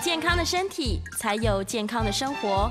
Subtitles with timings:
[0.00, 2.70] 健康的身体，才有健康的生活。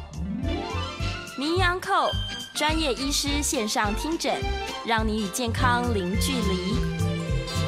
[1.38, 2.10] 名医安扣
[2.56, 4.34] 专业医师线上听诊，
[4.86, 6.76] 让你与健康零距离。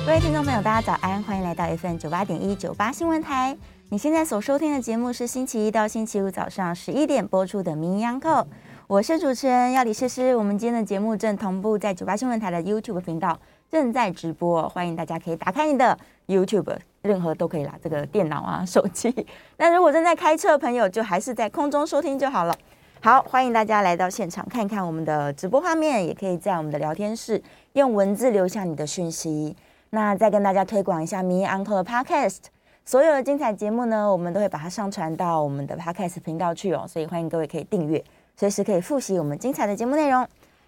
[0.05, 3.58] 各位听众朋友，大家早安，欢迎来到 FM 九八点一九八新闻台。
[3.90, 8.44] 你现在所收听的节目是星期一到星期五早上十一点播出的《名医央叩》，
[8.88, 10.35] 我是主持人药理诗诗。
[10.38, 13.38] 我们今天的节目正同步在九八新闻台的 YouTube 频道
[13.70, 19.13] 正在直播，欢迎大家可以打开你的 YouTube，任何都可以啦，这个电脑啊、手机。
[19.57, 22.55] 那如果正在开车的朋友，就还是在空中收听就好了。
[23.01, 27.41] 好，欢迎大家来到现场看一看我们的直播画面，也可以在我们的聊天室
[27.73, 29.55] 用文字留下你的讯息。
[29.91, 32.39] 那再跟大家推广一下《ME UNCLE》的 Podcast，
[32.83, 38.03] 所有的精彩节目呢，我们都会把它上传到我们的 Podcast 频道去哦，所以欢迎各位可以订阅，
[38.35, 40.27] 随时可以复习我们精彩的节目内容。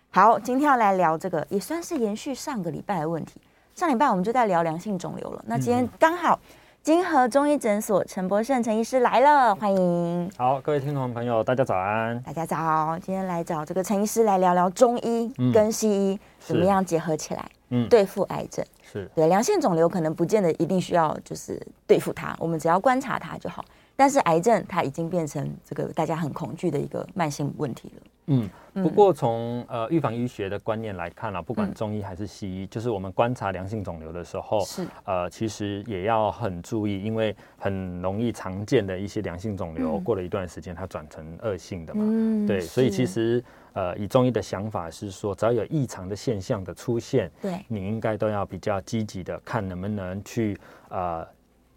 [0.10, 3.42] 好，今天要来聊这个，也算是延续上个礼拜的问题。
[3.76, 6.40] 上礼拜我们就在聊良性肿瘤了，那今天刚好
[6.84, 10.32] 金河中医诊所陈博胜陈医师来了，欢迎。
[10.38, 12.22] 好，各位听众朋友，大家早安。
[12.22, 18.64] 大家早，今天来找这个陈医师来聊聊中医跟西医怎么样结合起来，嗯，对付癌症。
[18.82, 23.64] 是对良性肿瘤可能不见得一定需要就是对付它，我们只要观察它就好。
[23.96, 28.02] 但是癌症它已经变成这个大家很恐惧的一个慢性问题了。
[28.28, 42.06] 嗯，不过从呃预防医学的观念来看啊，不管中医还是西医，嗯、就是我们观察良性肿瘤的时候，是呃其实也要很注意，因为很容易常见的一些良性肿瘤，过了一段时间它转成恶性的嘛。
[42.08, 43.44] 嗯，对，所以其实。
[43.74, 51.26] 呃，以中医的想法是说，只要有异常的现象的出现，对，你应该都要比较积极的看能不能去呃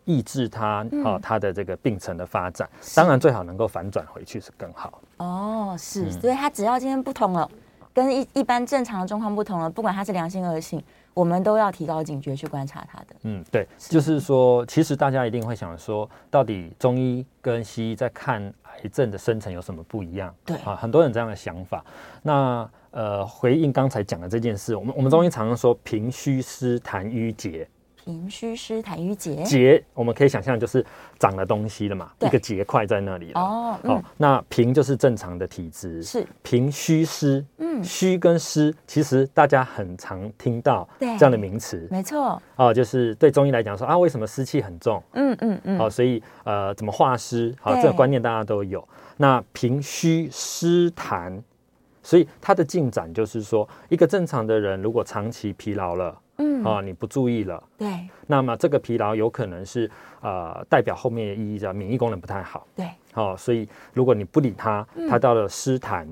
[0.04, 2.68] 抑制它，啊、哦，它的这个病程的发展。
[2.94, 5.00] 当然，最好能够反转回去是更好。
[5.18, 7.50] 哦，是，所以它只要今天不同了，
[7.92, 10.82] 跟一一般正常的状况不同了，不管它是良性恶性，
[11.12, 13.16] 我们都要提高警觉去观察它的。
[13.22, 18.52] 嗯，对，就是说，其实大家一定会想说，到底中医跟西医在看。
[18.82, 20.34] 癌症的生成有什么不一样？
[20.44, 21.84] 对啊，很多人这样的想法。
[22.22, 27.68] 那呃，回应刚才讲的这件事，我们我们中医常常说平虚湿痰瘀结。
[28.04, 30.84] 平虚湿痰瘀结，结我们可以想象就是
[31.18, 33.40] 长了东西了嘛，一个结块在那里了。
[33.40, 37.42] 哦，好，那平就是正常的体质，是平虚湿。
[37.56, 42.40] 嗯，虚跟湿其实大家很常听到这样的名词，没错。
[42.56, 45.02] 哦，就是对中医来讲说啊，为什么湿气很重？
[45.14, 45.78] 嗯嗯嗯。
[45.78, 47.54] 好，所以呃，怎么化湿？
[47.58, 48.86] 好，这个观念大家都有。
[49.16, 51.40] 那平虚湿痰，
[52.02, 56.20] 所以它的进展就是说，一个正常的人如果长期疲劳了。
[56.38, 56.64] 嗯。
[56.64, 59.90] 啊，你不注意了，对，那么这个疲劳有可能是
[60.22, 66.06] 呃代表后面的意义叫免疫功能不太好，对，好，所以如果你不理它，它到了湿痰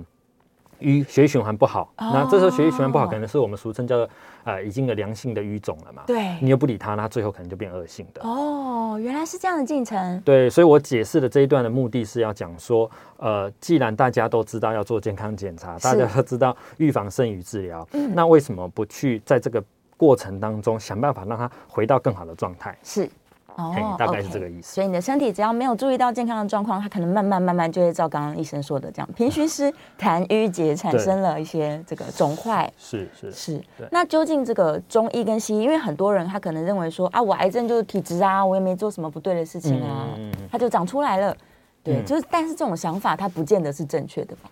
[0.80, 4.06] 淤血液循环不好，那这时候血液循环不好，可能是我们俗称叫做
[4.44, 8.20] 呃已经有良性的淤肿了嘛，对，你又不理它，那最后可能就变恶性的。
[8.22, 10.20] 哦，原来是这样的进程。
[10.20, 19.64] 对，所以我解释的这一段的目的是要讲说，呃，既然大家都知道要做健康检查，大家都知道预防胜于治疗，那为什么不去在这个
[20.02, 23.08] 过程当中想办法让它回到更好的状态，是
[23.54, 24.74] 哦，大概是这个意思。
[24.74, 32.68] 所以你的身体只要没有注意到健康的状况，它可能慢慢慢慢就会照刚刚医生说的这样，平虚湿痰瘀结产生了一些这个肿块。
[32.76, 33.62] 是是是。
[33.92, 40.08] 那究竟这个中医跟西医，因为很多人他可能认为说啊，我癌症就是体质啊，我也没做什么不对的事情啊，
[40.50, 41.36] 它就长出来了。
[41.84, 44.50] 对，就是但是这种想法它不见得是正确的吧？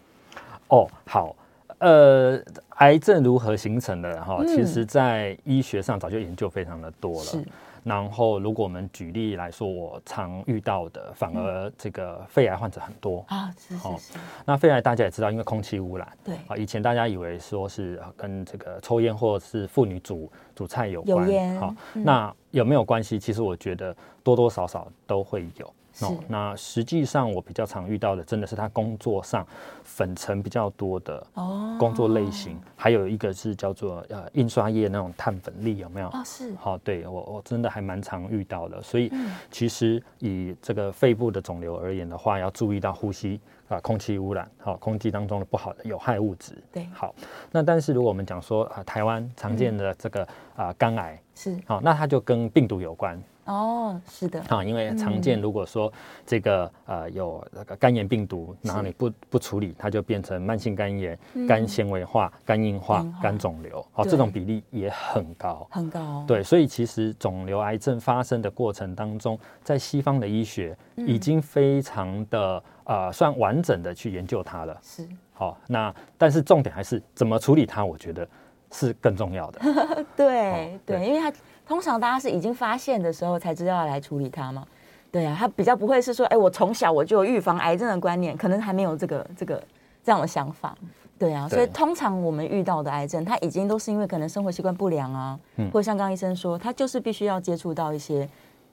[0.69, 1.35] 哦，好。
[1.81, 2.41] 呃，
[2.77, 4.43] 癌症如何形成的哈？
[4.47, 7.25] 其实，在医学上早就研究非常的多了。
[7.25, 7.45] 是。
[7.83, 13.51] 然后，如果我们举例来说，我常遇到的，反而这个肺癌患者很多啊。
[13.59, 14.19] 是是是。
[14.45, 16.07] 那肺癌大家也知道，因为空气污染。
[16.23, 16.35] 对。
[16.47, 21.59] 啊，以前大家以为说是跟这个抽烟或是妇女煮煮菜有关。
[21.59, 23.19] 好，那有没有关系？
[23.19, 25.75] 其实我觉得多多少少都会有。
[26.07, 29.47] 哦，那实际上我比较常遇到的，真的是他工作上
[29.85, 36.09] 粉尘比较多的哦，工作类型，哦、还有一个是叫做呃印刷业那种碳粉粒有没有？
[36.09, 36.55] 哦，是。
[36.57, 39.13] 好，对我我真的还蛮常遇到的，所以
[39.51, 46.55] 其实以这个肺部的肿瘤而言的话，要注意到呼吸啊、呃、空气污染，好、哦，空气当中的不好的有害物质。
[46.73, 47.15] 对，好，
[47.51, 53.21] 那但是如果我们讲说啊、呃，台湾常见的这个啊、嗯呃、肝癌是，好、哦，那它就跟病毒有关。
[53.47, 55.93] 哦，是的，啊，因为常见，如果说
[56.25, 66.23] 这个呃有那个肝炎病毒，然后你不不处理，它就变成慢性肝炎、肝纤维化、肝硬化、肝肿瘤，哦，这种比例也很高，很高。
[66.29, 74.79] 对，所以其实肿瘤癌症发生的过程当中，在西方的医学已经非常的呃算完整的去研究它了。
[74.83, 78.29] 是，好，那但是重点还是怎么处理它，我觉得
[78.71, 79.61] 是更重要的。
[80.15, 80.79] 对。
[80.87, 81.33] 对，因为它。
[81.71, 84.67] 通常大家是已经发现的时候才知道要来处理它吗，
[85.13, 89.63] 对啊，他比较不会是说，哎，我从小我就有预防癌症的观念，可能还没有这个这个
[90.03, 90.77] 这样的想法，
[91.17, 95.39] 对啊，所以通常我们遇到的癌症，它已经都是因为可能生活习惯不良啊，
[95.73, 98.29] 或者像刚刚医生说，他就是必须要接触到一些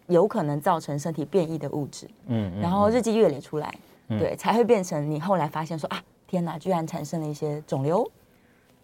[0.08, 3.72] 有可能造成身体变异的物质，嗯，然后日积月累出来，
[4.08, 8.10] 对，才会变成你后来发现说啊，天哪，居然产生了一些肿瘤，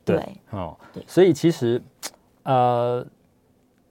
[0.05, 1.81] 对，哦，对，所以其实，
[2.43, 3.03] 呃。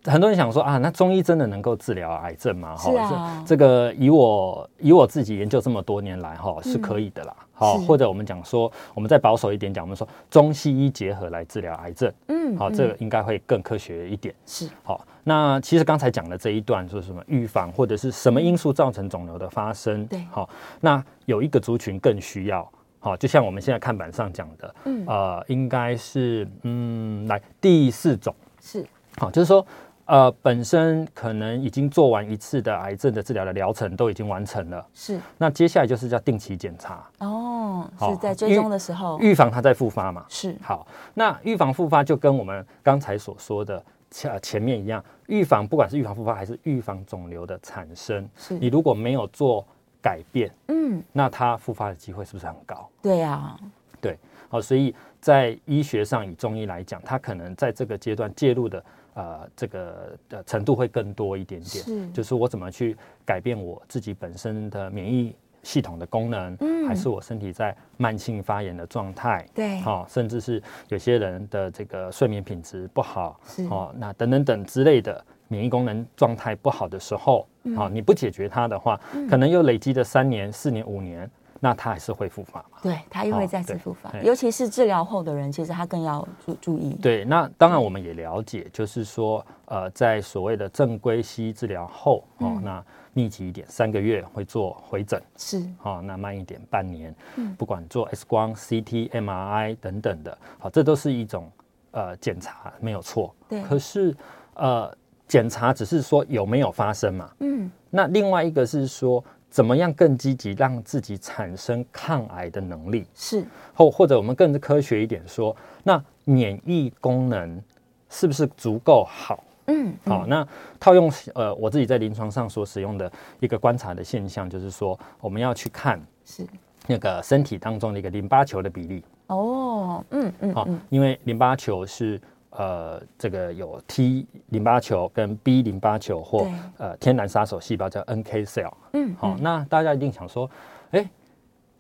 [0.05, 2.77] 很多人想说啊，那中医真的能够治疗癌症吗？
[2.77, 7.35] 是啊，这个以我以我自己研究这么多年来，哈，是可以的啦。
[7.55, 14.35] 好，或者我们讲说，我们再保守一点讲，我们说中西医结合来治疗癌症，嗯，好，这个应该会更科学一点。
[14.45, 20.05] 是，好，那其实刚才讲的这一段说什么预防或者是什么因素造成肿瘤的发生？
[20.07, 20.51] 对，好，
[20.81, 28.85] 那有一个族群更需要，好，就像我们现在看板上讲的，嗯，呃，应该是嗯，来第四种是，
[29.19, 29.65] 好，就是说。
[30.07, 35.19] 呃，本身可能已经做完一次的癌症的治疗的疗程都已经完成了，是。
[35.39, 40.27] 那接下来就是叫定期检查哦，是在追踪的时候预防它再复发嘛？
[40.29, 40.57] 是。
[40.61, 49.65] 好，那预防复发就跟我们刚才所说的前前面一样，预防不管是预防复发还是预防肿瘤的产生，是你如果没有做
[50.03, 52.89] 改变，嗯，那它复发的机会是不是很高？
[53.01, 53.57] 对呀、啊，
[54.01, 54.19] 对。
[54.49, 58.85] 好，所以在医学上以中医来讲，它可能在这个阶段介入的。
[59.15, 78.99] 呃，这个的程度会更多一点点，是，就是我怎么去改变我自己本身的免疫系统的功能，嗯，还是我身体在慢性发炎的状态，对，好，甚至是有些人的这个睡眠品质不好，是，哦，那等等等之类的免疫功能状态不好的时候，好，你不解决它的话，
[79.29, 81.31] 可能又累积了三年、四年、五年。
[81.65, 82.79] 那他还是会复发嘛？
[82.83, 86.93] 对，他又会再次复发，哦、尤其是治疗后的人，其实他更要注注意。
[86.95, 101.49] 对，那当然我们也了解，就是说，呃，在所谓的正规西医治疗后，哦，嗯、那密集一点，三个月会做回诊，是，哦，那慢一点，半年，嗯，不管做 X 光、CT、MRI 等等的，好，这都是一种
[101.93, 103.33] 呃检查，没有错。
[103.49, 103.63] 对。
[103.63, 104.13] 可是，
[104.55, 104.93] 呃，
[105.29, 107.31] 检查只是说有没有发生嘛？
[107.39, 107.71] 嗯。
[107.89, 109.25] 那另外一个是说。
[109.53, 113.07] 怎么样更积极让自己产生抗癌的能力？
[113.15, 113.45] 是，
[113.75, 117.63] 或或者我们更科学一点说，那免疫功能
[118.09, 119.45] 是不是足够好？
[119.67, 120.49] 嗯，好，那
[120.81, 126.47] 套用呃我自己在临床上所使用的一个观察的现象，就是说我们要去看是
[126.87, 129.05] 那个身体当中的一个淋巴球的比例。
[129.27, 132.19] 哦，嗯嗯，好，因为淋巴球是。
[132.55, 136.47] 呃，这个有 T 淋巴球跟 B 淋巴球或
[136.77, 138.73] 呃天然杀手细胞叫 NK cell。
[138.93, 140.51] 嗯，好，那大家一定想说，
[140.91, 141.09] 哎，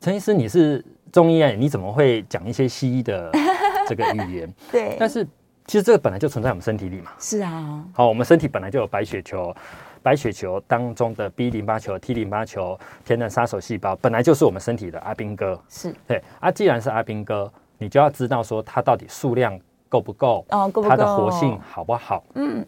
[0.01, 0.83] 陈医师你是
[1.13, 3.31] 中医哎，你怎么会讲一些西医的
[3.87, 4.55] 这个语言？
[4.71, 5.27] 对，但是
[5.67, 7.13] 其实这个本来就存在我们身体里嘛。
[7.19, 9.55] 是啊，好，我们身体本来就有白血球，
[10.03, 15.63] 白血球当中的 B 淋巴球、T 淋巴球、天然杀手细胞，本来就是我们身体的阿兵哥。
[15.69, 19.61] 是，对啊，既然是阿兵哥，你就要知道说它到底数量。
[19.93, 20.43] 够不够？
[20.49, 20.89] 哦，够不够？
[20.89, 22.25] 它的活性好不好？
[22.37, 22.65] 嗯，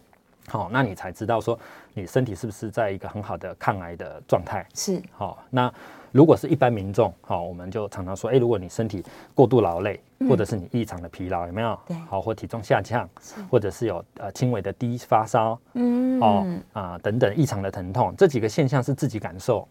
[0.47, 1.59] 好，那你才知道说
[1.95, 4.67] 你身体是不是在一个很好的抗癌的状态。
[4.75, 5.73] 是，好，那
[6.13, 9.03] 如果是一般民众，好，我们就常常说，哎，如果你身体
[9.35, 11.79] 过度劳累，或者是你异常的疲劳，有没有？
[11.87, 13.09] 对，好，或体重下降，
[13.51, 19.67] 或者是有呃轻微的低发烧，嗯，哦啊等等异常的疼痛，这几个现象是自己感受，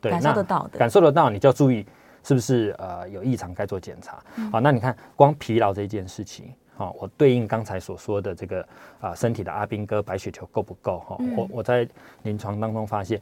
[0.00, 1.86] 对，感受得到的，感受得到，你就要注意
[2.24, 4.18] 是不是呃有异常，该做检查。
[4.50, 6.50] 好，那你看光疲劳这一件事情。
[6.76, 8.68] 好，我对应刚才所说的这个
[9.00, 10.98] 啊，身体的阿兵哥白血球够不够？
[11.00, 11.88] 哈，我我在
[12.24, 13.20] 临床当中发现，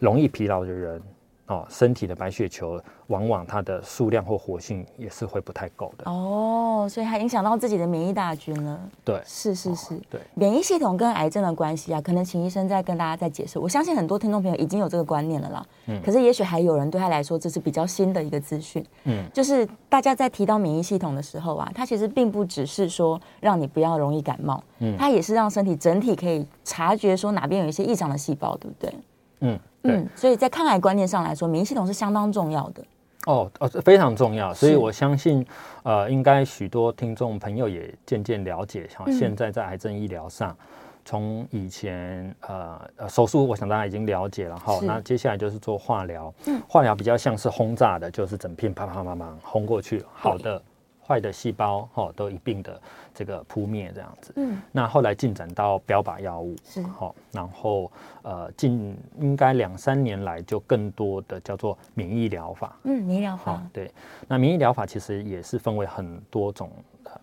[0.00, 1.00] 容易疲劳的人，
[1.48, 6.10] 哦，身体的白血球往往它的数量或活性也是会不太够的。
[6.10, 8.80] 哦，所以还影响到自己的免疫大军了。
[9.04, 13.60] 对，是是是，哦、对，免疫系统跟癌症的关系啊，可能请医生再跟大家再解释。
[13.60, 15.66] 我相信很多听众朋友已经有这个观念了啦。
[15.86, 16.02] 嗯。
[16.04, 18.84] 可是也许还有人对他来说这是比较新的一个资讯。
[19.04, 19.24] 嗯。
[19.32, 28.94] 就是大家在提到免疫系统的时候啊，它其实并不只是说让你不要容易感冒，嗯，它也是让身体整体可以察觉说哪边有一些异常的细胞，对不对？
[29.42, 29.60] 嗯。
[29.88, 32.82] 嗯，所以在抗癌观念上来说，免疫系统是相当重要的。
[33.26, 34.54] 哦哦，非常重要。
[34.54, 35.44] 所以我相信，
[35.82, 40.56] 呃，应该许多听众朋友也渐渐了解，像现在在癌症医疗上，
[41.04, 44.78] 从、嗯、以前呃呃手术，我想大家已经了解了哈。
[44.82, 50.62] 那接下来就是做化疗，嗯，化疗比较像是轰炸的，就是整片啪啪啪啪轰过去，好的。
[51.06, 52.80] 坏的细胞哈都一并的
[53.14, 56.82] 这个扑灭这样子，嗯，那后来进展到标靶药物是。
[56.82, 57.90] 好，然后
[58.22, 63.62] 呃近应该两三年来就更多的叫做免疫疗法，嗯，免疫疗法。
[63.72, 63.90] 对，
[64.26, 66.70] 那免疫疗法其实也是分为很多种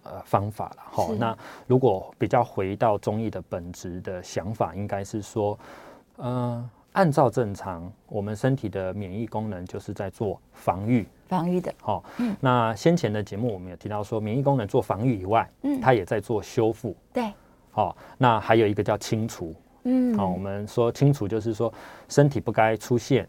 [0.04, 1.38] 呃方法了哈，那
[1.68, 5.60] 如果比较回到中医的本质的想法，应该是说，
[6.16, 6.70] 呃。
[6.94, 11.74] 按照正常，我们身体的免疫功能就是在做防御，防御的。
[11.82, 16.96] 好，嗯，那先前的节目我们有提到说，免疫功能做防御以外，嗯，它也在做修复。
[17.12, 17.32] 对，
[17.72, 21.74] 好，那还有一个叫清除，嗯，好，我们说清除就是说
[22.08, 23.28] 身体不该出现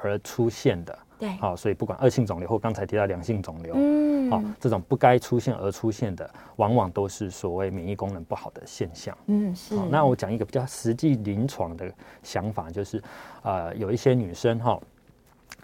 [0.00, 0.98] 而出现的。
[1.18, 9.16] 对，好，所以不管恶性肿瘤或刚才提到良性肿瘤，嗯，好，这种不该出现而出现的，往往都是所谓免疫功能不好的现象。
[9.26, 9.76] 嗯，是。
[9.88, 11.88] 那我讲一个比较实际临床的
[12.24, 13.00] 想法，就是，
[13.42, 14.80] 呃，有一些女生哈。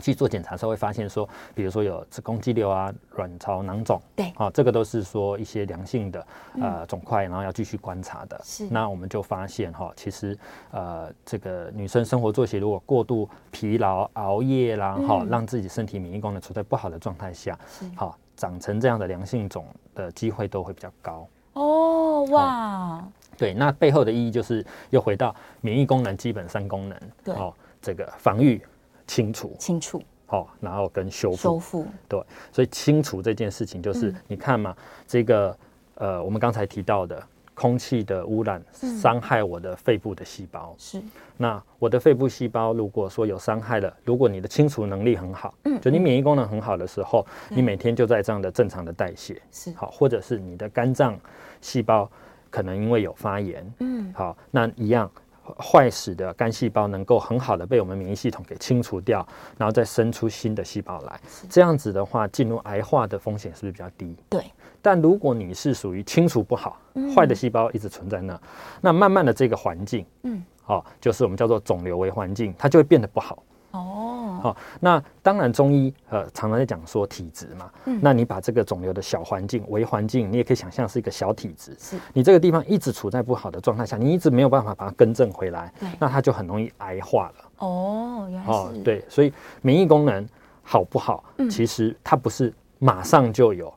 [0.01, 6.27] 去做检查的时候会发现说，比如说有子宫肌瘤啊、卵巢囊肿，对，啊，这个都是说一些良性的
[6.61, 8.41] 呃肿块，然后要继续观察的。
[8.45, 10.39] 是，那我们就发现哈，其实
[10.71, 21.27] 呃这个女生生活作息如果过度疲劳、熬夜啦，哈，让自己身体免疫功能处在不好的状态下，是，好长成这样的良性肿的机会都会比较高。
[21.55, 23.05] 哦，哇，
[23.37, 27.53] 对，那背后的意义就是又回到免疫功能基本三功能，对，哦，
[27.83, 28.63] 这个防御。
[29.09, 32.23] 清除，清除，好，然后跟修复，修复，对，
[32.53, 35.59] 所以清除这件事情就是，你看嘛，这个
[35.95, 37.21] 呃，我们刚才提到的
[37.55, 38.63] 空气的污染
[39.01, 41.03] 伤害我的肺部的细胞，是，
[41.39, 51.19] 那我的肺部细胞如果说有伤害了，如果你的清除能力很好，嗯，就你免疫功能很好的时候，你每天就在这样的正常的代谢，是，好，或者是你的肝脏
[51.63, 52.09] 细胞
[52.51, 55.11] 可能因为有发炎，嗯，好，那一样。
[55.59, 59.27] 坏死的肝细胞能够很好的被我们免疫系统给清除掉，
[59.57, 64.17] 然后再生出新的细胞来，这样子的话，进入癌化的风险是不是比较低？
[64.29, 64.43] 对。
[64.81, 66.81] 但如果你是属于清除不好，
[67.15, 68.41] 坏的细胞一直存在那，
[68.81, 73.43] 那慢慢的这个环境，嗯，好，就是我们叫做肿瘤为环境，它就会变得不好。
[73.73, 74.08] 哦，
[74.41, 81.97] 好，那当然中医呃常常在讲说体质嘛，嗯，那你把这个肿瘤的小环境微环境，你也可以想象是一个小体质，是。
[82.13, 87.35] 你这个地方一直处在不好的状态下，你一直没有办法把它更正回来，对，那它就很容易癌化了。
[87.59, 90.27] 哦，原来是，哦，对，所以免疫功能
[90.63, 93.73] 好不好，嗯，其实它不是马上就有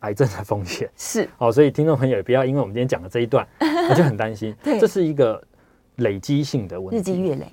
[0.00, 3.46] 癌症的风险，是，哦，所以听众朋友也不要因为我们今天讲的这一段，
[3.90, 5.42] 我就很担心，对，这是一个
[5.96, 7.46] 累积性的问题，日积月累。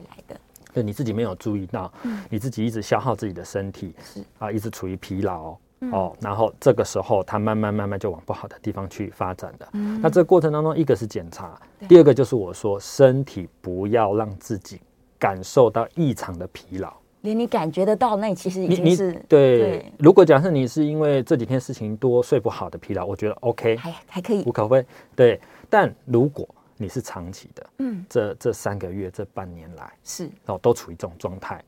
[0.73, 4.23] 就你自己没有注意到，嗯、你自己一直消耗自己的身体，是。
[4.39, 9.67] 啊，一直处于疲劳、嗯、哦，然后这个时候它慢慢慢慢就往不好的地方去发展的。
[9.73, 11.55] 嗯、那这个过程当中，一个是检查，
[11.87, 14.81] 第二个就是我说身体不要让自己
[15.19, 19.59] 感受到异常的疲劳，连你感觉得到，那你其实已经是对。
[19.59, 24.43] 对如果假设你是因为这几天事情多睡不好的疲劳，我觉得 OK，还还可以。
[24.45, 24.75] 无可厚
[25.15, 25.39] 对，
[25.69, 26.47] 但如果
[26.83, 31.63] 你是长期的，嗯，这这三个月、这半年来是，然后都处于这种状态，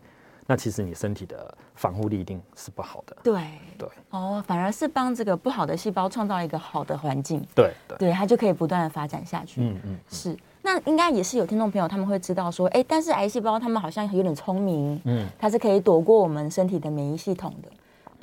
[0.45, 3.15] 那其实你身体的防护力一定是不好的。
[3.24, 3.41] 对
[3.77, 7.39] 对，哦，反而是帮这个不好的细胞创造一个好的环境。
[7.55, 9.62] 对对，对，它就可以不断的发展下去。
[9.62, 10.38] 嗯嗯，是。
[10.62, 17.72] 那应该也是有听众朋友他们会知道说，哎，但是癌细胞他们好像有点聪明，嗯，它是可以躲过我们身体的免疫系统的。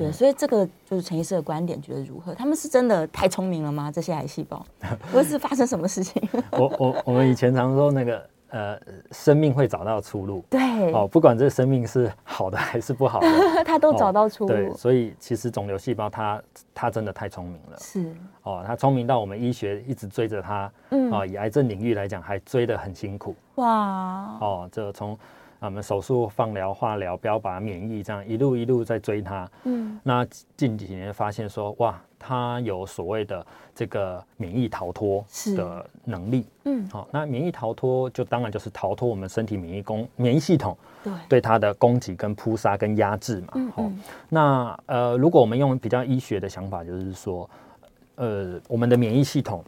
[0.03, 2.35] 对，所以这个就是陈医师的观点，觉得如何？
[2.35, 3.91] 他们是真的太聪明了吗？
[3.91, 4.65] 这些癌细胞，
[5.13, 6.23] 或是发生什么事情？
[6.53, 8.79] 我我我们以前常说那个呃，
[9.13, 10.45] 生命会找到出路。
[10.51, 13.29] 对，哦，不管这个生命是好的还是不好的，
[13.65, 14.49] 他都找到出路。
[14.49, 16.43] 对，所以其实肿瘤细胞它
[16.75, 17.79] 它真的太聪明了。
[17.79, 20.71] 是哦，它聪明到我们医学一直追着它。
[20.91, 21.11] 嗯。
[21.11, 23.35] 啊，以癌症领域来讲，还追得很辛苦。
[23.55, 24.37] 哇。
[24.41, 25.19] 哦，这从。
[25.67, 29.49] 我们手术、放疗、化疗、标靶、免疫这样一路一路在追他。
[29.65, 30.27] 嗯，那
[30.57, 35.25] 近几年发现说，哇，他有所谓的这个免疫逃脱
[35.57, 36.47] 的能力。
[36.65, 43.49] 嗯，好，那免疫逃脱就当然就是逃脱我们身体免疫功免疫系统对对它的攻击跟扑杀跟压制嘛。
[43.55, 43.91] 嗯，好，
[44.29, 47.49] 那呃，如果我们用比较医学的想法，就是说，
[48.17, 49.65] 呃，我们的免疫系统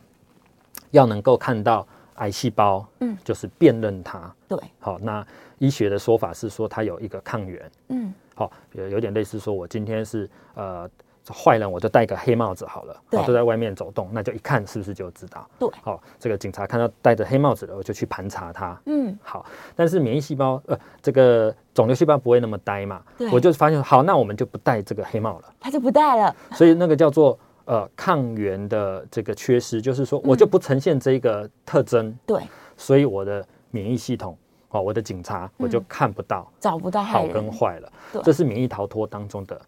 [0.91, 1.87] 要能够看到。
[2.19, 5.27] 癌细胞，嗯，就是辨认它，对，好，那
[5.65, 10.89] 医学的说法是说它有一个抗原，嗯，好，有有点类似说，我今天是呃
[11.29, 27.39] 坏人，我就戴个黑帽子好了，对，都在外面走动，那就一看是不是就知道，对，好，这个警察看到戴着黑帽子的，我就去盘查他，嗯，好，但是免疫细胞，呃，这个肿瘤细胞不会那么呆嘛，对，我就发现，好，那我们就不戴这个黑帽了，他就不戴了，所以那个叫做。
[27.67, 32.43] 呃，抗原的这个缺失，就是说我就不呈现这个特征，嗯，对，
[32.77, 34.37] 所以我的免疫系统，
[34.75, 37.93] 哦，我的警察我就看不到，找不到好跟坏了，
[38.25, 39.61] 这是免疫逃脱当中的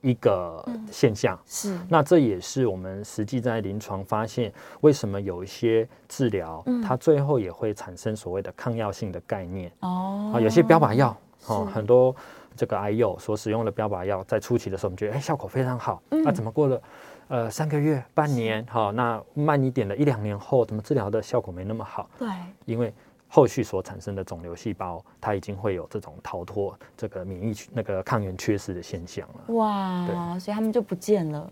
[0.00, 1.38] 一个现象。
[1.46, 9.70] 是，那这也是我们实际在临床发现，为什么有一些治疗，它最后也会产生所谓的抗药性的概念。
[9.80, 12.14] 哦，啊，有些标靶药，哦，很多
[12.56, 16.82] 这个癌友所使用的标靶药，在初期的时候，我们觉得哎，效果非常好，那怎么过了？
[17.28, 22.08] 呃，三个月、半年，好，那慢一点的一两年后，怎么治疗的效果没那么好？
[22.18, 22.26] 对，
[22.64, 22.90] 因为
[23.28, 29.54] 后续所产生的肿瘤细胞，它已经会有这种逃脱这个免疫那个抗原缺失的现象了。
[29.54, 31.50] 哇，所以他们就不见了，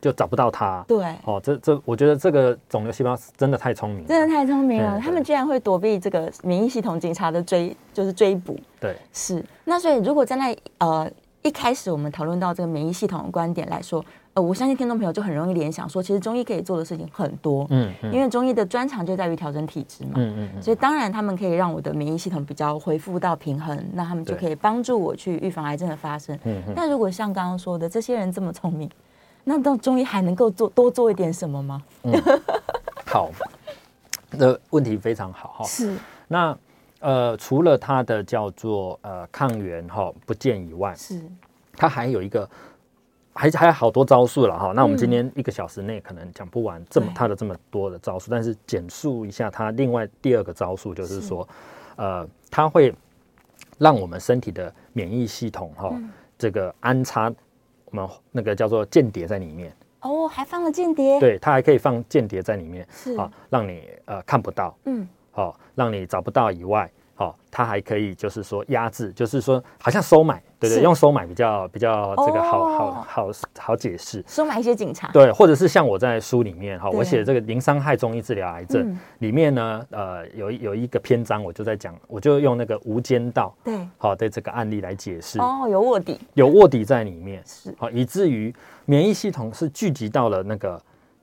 [0.00, 0.82] 就找不到它。
[0.88, 8.58] 对，哦，这这，我觉得这个肿瘤细胞真的太聪明，真的太聪明了，他们居然会躲避这个免疫系统警察的追，就是追捕。
[8.80, 9.44] 对，是。
[9.64, 11.10] 那所以如果站在呃
[11.42, 14.04] 一开始我们讨论到这个免疫系统的观点来说。
[14.40, 26.38] 我相信听众朋友就很容易联想说，其实中医可以做的事情很多，嗯，嗯，因为中医的专长就在于调整体质嘛，嗯嗯，嗯，所以当然他们可以让我的免疫系统比较恢复到平衡，那他们就可以帮助我去预防癌症的发生。
[26.44, 26.72] 嗯嗯。
[26.76, 28.90] 但如果像刚刚说的，这些人这么聪明，
[29.44, 31.82] 那到中医还能够做多做一点什么吗？
[32.02, 32.12] 嗯、
[33.06, 33.30] 好，
[34.32, 35.64] 的问题非常好哈。
[35.64, 35.96] 是。
[36.26, 36.56] 那
[37.00, 41.22] 呃，除了它的叫做呃抗原哈不见以外，是
[41.74, 42.48] 它还有一个。
[43.38, 51.48] 还还有好多招数了哈，那我们今天一个小时内可能讲不完这么他的这么多的招数，但是简述一下，他另外第二个招数就是说，
[51.94, 52.92] 呃，它会
[53.78, 55.96] 让我们身体的免疫系统哈，
[56.36, 57.32] 这个安插
[57.84, 59.72] 我们那个叫做间谍在里面。
[60.00, 61.20] 哦，还放了间谍？
[61.20, 66.90] 对，它还可以放间谍在里面，是啊，让你呃看不到，嗯，好，让你找不到以外。
[67.18, 74.24] 好，它还可以，就是说压制，就是说好像收买，对对，用收买比较比较这个好好好好解释。
[74.28, 85.40] 收买一些警察，对，或者是像我在书里面哈，我写的这个零伤害中医治疗癌症里面呢，呃，有有一个篇章，我就在讲，我就用那个无间道，对，好的这个案例来解释。
[85.40, 87.74] 哦，有卧底，有卧底在里面，是。
[87.76, 90.80] 好，以至于免疫系统是聚集到了那个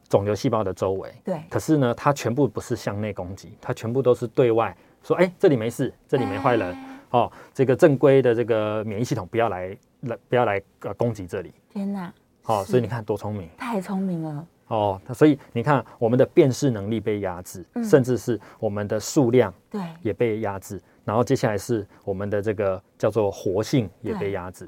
[0.10, 4.76] 肿瘤细胞的周围，对，可是呢，它全部不是向内攻击，它全部都是对外。
[5.06, 6.76] 说哎，这里没事，这里没坏人，
[7.12, 11.54] 哦，这个正规的这个免疫系统不要来来不要来呃攻击这里。
[11.72, 12.12] 天哪！
[12.42, 14.48] 好，所以你看多聪明，太聪明了。
[14.70, 24.68] 哦，所以你看我们的辨识能力被压制，甚至是我们的数量对也被压制，然后接下来是我们的这个叫做活性也被压制。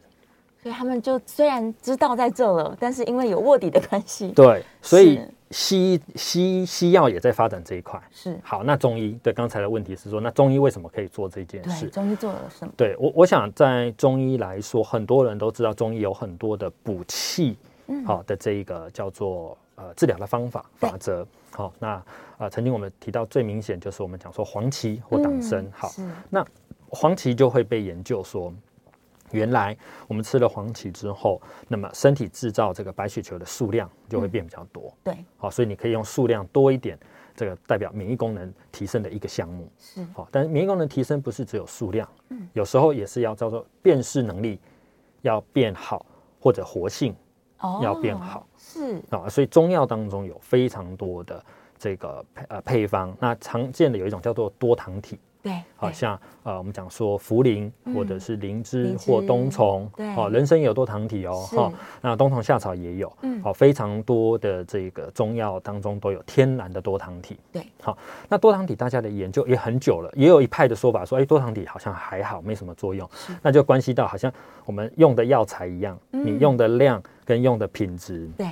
[0.61, 5.19] 所以他们就虽然知道在这了，但是因为有卧底的关系，对，所以。
[5.51, 8.63] 西医西西药也在发展这一块，是好。
[8.63, 11.85] 那中医对刚才的问题是说，那中医为什么可以做这件事？
[11.85, 12.73] 对，中医做了什么？
[12.75, 17.57] 对我，我想在中医来说，很多人都知道中医有很多的补气，
[18.05, 21.25] 好的这一个叫做呃治疗的方法法则。
[21.51, 22.03] 好，那
[22.37, 25.65] 呃曾经我们提到最明显就是我们讲说黄芪或党参。
[25.71, 25.91] 好，
[26.29, 26.45] 那
[26.89, 28.53] 黄芪就会被研究说。
[29.31, 29.75] 原来
[30.07, 34.83] 我们吃了黄芪之后，那么身体制造这个白血球的数量就会变比较多。
[34.83, 36.97] 嗯、对，好，所以你可以用数量多一点，
[37.35, 39.69] 这个代表免疫功能提升的一个项目。
[39.77, 44.59] 是，好，但是免疫功能提升不是只有数量，嗯，有时候也是要叫做辨识能力
[45.21, 46.05] 要变好，
[46.39, 47.13] 或者活性
[47.81, 48.39] 要变好。
[48.39, 51.43] 哦、是啊，所以中药当中有非常多的
[51.77, 55.19] 这个呃配方，那常见的有一种叫做多糖体。
[55.41, 61.71] 对，好像呃，我们讲说茯苓或者是灵芝或冬虫，对，好，人参也有多糖体哦，哈，
[62.01, 67.97] 那冬虫夏草也有，嗯，好，非常多的这个中药当中都有天然的多糖体，对，好，
[68.27, 73.09] 那多糖体大家的研究也很久了，也有一派的说法说，哎，多糖体好像还好，没什么作用，
[73.41, 74.31] 那就关系到好像
[74.65, 78.47] 我们用的药材一样，你用的量跟用的品质，对。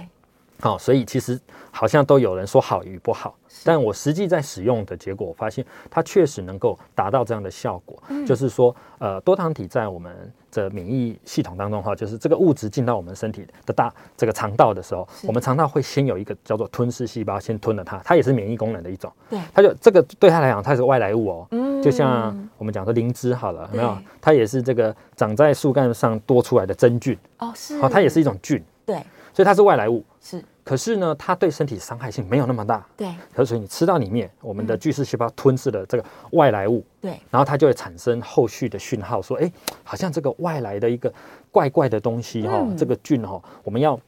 [0.65, 10.11] 好，所以其实好像都有人说好与不好，但我实际在使用的结果，我发现它确实能够达到这样的效果，嗯、就是说，呃，多糖体在我们
[10.51, 23.95] 的免疫系统当中哈，就是这个物质进到我们身体的大这个肠道的时候，我们肠道会先有一个叫做吞噬细胞，先吞了它，它也是免疫功能的一种，对，它就这个对它来讲，它是外来物哦，嗯，就像我们讲说灵芝好了，有没有？
[24.19, 28.99] 它也是这个长在树干上多出来的真菌，哦，是，好，它也是一种菌，对。
[29.35, 30.41] 所以它是外来物，是。
[30.65, 33.45] 可是呢，它对身体伤害性没有那么大，对。
[33.45, 37.11] 所以你吃到里面，我们的巨噬细胞吞噬了这个外来物，对。
[37.29, 39.51] 然后它就会产生后续的讯号，说，哎，
[39.83, 41.13] 好像这个外来的一个
[41.51, 43.99] 怪怪的东西哈，这个菌哈，我们要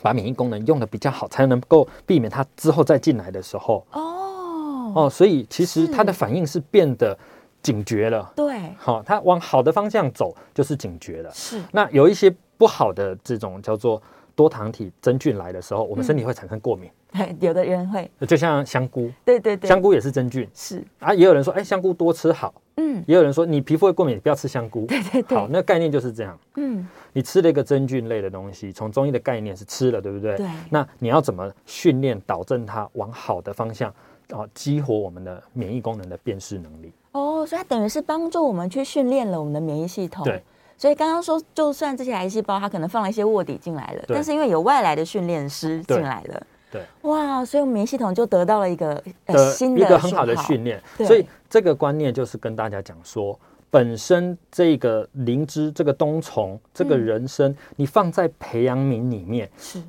[0.00, 5.10] 把免疫功能用的比较好，才能够避免它之后再进来的时候，哦哦。
[5.10, 7.14] 所以其实它的反应是变得
[7.60, 8.58] 警觉了，对。
[8.78, 11.60] 好，它往好的方向走就是警觉了，是。
[11.70, 14.02] 那有一些不好的这种叫做。
[14.42, 16.90] 多糖体真菌来的时候，我们身体会产生过敏。
[17.38, 19.08] 有的人会，就像香菇。
[19.24, 20.48] 对对对，香菇也是真菌。
[20.52, 22.52] 是啊，也有人说，哎，香菇多吃好。
[22.76, 24.84] 嗯，也有人说，你皮肤会过敏，你不要吃香菇。
[24.90, 26.36] 对对对，好，那个概念就是这样。
[26.56, 30.36] 嗯，你吃了一个真菌类的东西，从中医的概念是吃了，对不对？
[30.36, 30.48] 对。
[30.70, 33.94] 那你要怎么训练导正它往好的方向
[34.30, 36.90] 啊，激活我们的免疫功能的辨识能力？
[37.12, 40.24] 哦，所以它等于是帮助我们去训练了我们的免疫系统。
[40.24, 40.42] 对。
[40.82, 50.82] 所以刚刚说，就算这些癌细胞它可能放了一些卧底进来了，但是因为有外来的训练师进来了，对，哇，所以我们免疫系统就得到了一个呃新的一个很好的训练。
[50.96, 53.38] 所以这个观念就是跟大家讲说，
[53.70, 59.80] 本身这个灵芝、这个冬虫、这个人参，你放在培养皿里面，是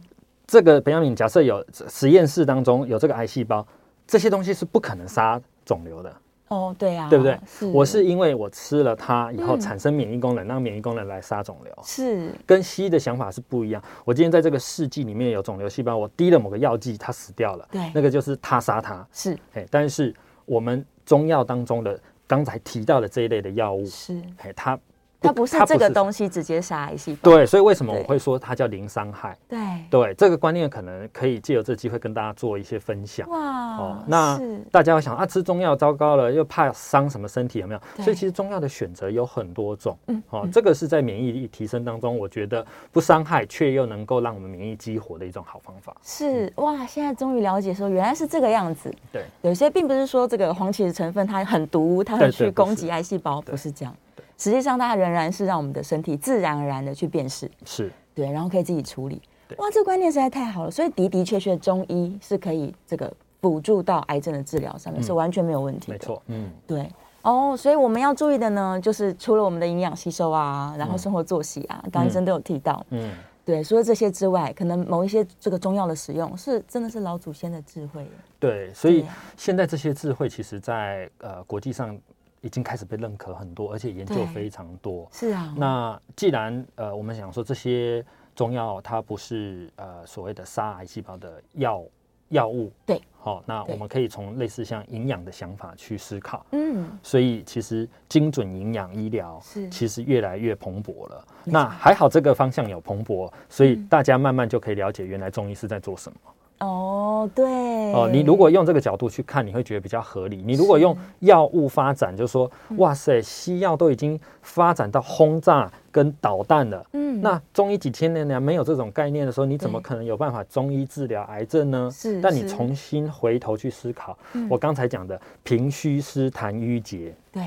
[0.45, 3.65] 这个培养皿，假设有实验室当中有这个癌细胞，
[4.05, 6.15] 这些东西是不可能杀肿瘤的。
[6.53, 7.37] 哦，对啊，对不对？
[7.47, 11.73] 是，我是因为我吃了它以后产生免疫功能，让免疫功能来杀肿瘤。
[11.83, 13.81] 是，跟西医的想法是不一样。
[14.05, 17.67] 我今天在这个试剂里面有肿瘤细胞，我滴了某个药剂，它死掉了。
[17.71, 19.05] 对，那个就是它杀它。
[19.11, 20.13] 是，哎，但是
[20.45, 24.79] 我们中药当中的刚才提到的这一类的药物，是，哎，它。
[25.23, 29.37] 它不是这个东西直接杀癌细胞，对，所以为什么我会说它叫零伤害？
[29.47, 29.59] 对
[29.89, 33.27] 对，这个观念可能可以借由这个机会跟大家做一些分享。
[33.29, 34.39] 哇，哦，那
[34.71, 38.03] 大家会想啊，吃中药糟糕了，又怕伤什么身体有没有？
[38.03, 39.97] 所以其实中药的选择有很多种。
[40.07, 45.95] 嗯，哦，这个是在免疫力提升当中，我觉得不伤害却又能够让我们免疫激活的一种好方法。
[46.03, 48.93] 是哇，现在终于了解说原来是这个样子。
[49.11, 53.95] 对，有些并不是说这个黄芪的成分它很毒，它会去攻击癌细胞，不是这样。
[54.43, 59.21] 实际上，它仍然是让我们的身体自然而然的去辨识，是对，然后可以自己处理。
[59.55, 60.69] 哇，这个观念实在太好了。
[60.69, 65.93] 所以的的确确，中医是可以这个辅助到癌症的治疗上面，嗯、是完全没有问题的。
[65.93, 66.91] 没错，嗯，对。
[67.21, 73.13] 哦，所以我们要注意的呢，就是除了我们的营养吸收啊，然后生活作息啊，刚、嗯、医生都有提到，嗯，
[73.45, 73.63] 对。
[73.63, 78.05] 除了这些之外，可能某一些这个中药的使用，是真的是老祖先的智慧。
[78.41, 79.05] 对，所以
[79.37, 81.97] 现在这些智慧，其实在呃国际上。
[82.43, 85.07] 已经开始被认可很多，而且研究非常多。
[85.13, 91.81] 是啊，那既然呃，我们想说这些中药它不是呃所谓的杀癌细胞的药
[92.27, 96.45] 药物，对，好、哦，那我们可以从类似像营养的想法去思考。
[96.51, 101.25] 嗯，所以其实精准营养医疗是其实越来越蓬勃了。
[101.45, 106.17] 那还好这个方向有蓬勃，所以大家慢慢就可以了解原来中医是在做什么。
[106.59, 107.45] 哦，对。
[107.93, 110.41] 哦，你如果用这个角度去看，你会觉得比较合理。
[110.45, 121.89] 你如果用药物发展，就是说，哇塞，西药都已经发展到轰炸跟导弹了，嗯，那中医几千年来没有这种概念的时候，你怎么可能有办法中医治疗癌症呢？
[121.91, 124.17] 是，但你重新回头去思考，
[124.49, 127.43] 我刚才讲的平虚湿痰瘀结，对，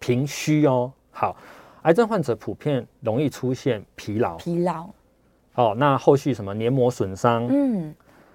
[0.00, 1.36] 平虚哦，好，
[1.82, 4.88] 癌症患者普遍容易出现疲劳，疲劳，
[5.54, 7.94] 哦，那后续什么黏膜损伤，嗯。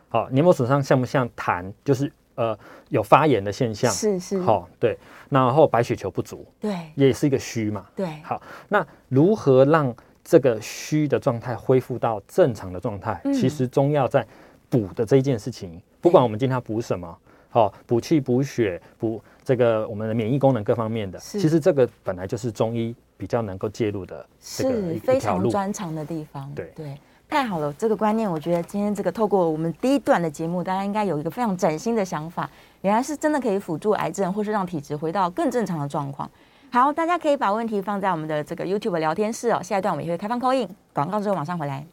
[0.09, 1.71] 好，黏膜损伤像不像痰？
[1.85, 2.57] 就是呃
[2.89, 4.41] 有发炎的现象，是是。
[4.41, 4.97] 好，对，
[5.29, 7.85] 然后白血球不足，对，也是一个虚嘛。
[7.95, 13.21] 对，好，那如何让这个虚的状态恢复到正常的状态？
[13.23, 14.25] 嗯、其实中药在
[14.69, 17.17] 补的这一件事情，不管我们今天要补什么，
[17.49, 26.51] 好，补气补血补这个我们的免疫功能各方面的，其实这个本来就是中医比较能够介入的这个是非常专长的地方。
[26.55, 26.97] 对对。
[27.29, 32.49] 太好了，这个观念，我觉得今天这个透过我们第一段的节目，大家应该有一个非常崭新的想法，
[32.81, 36.27] 原来是真的可以辅助癌症，或是让体质回到更正常的状况。
[36.71, 39.61] 好，大家可以把问题放在我们的这个 YouTube 聊天室哦。
[39.61, 41.85] 下一段我们也会开放 call in，广告之后马上回来。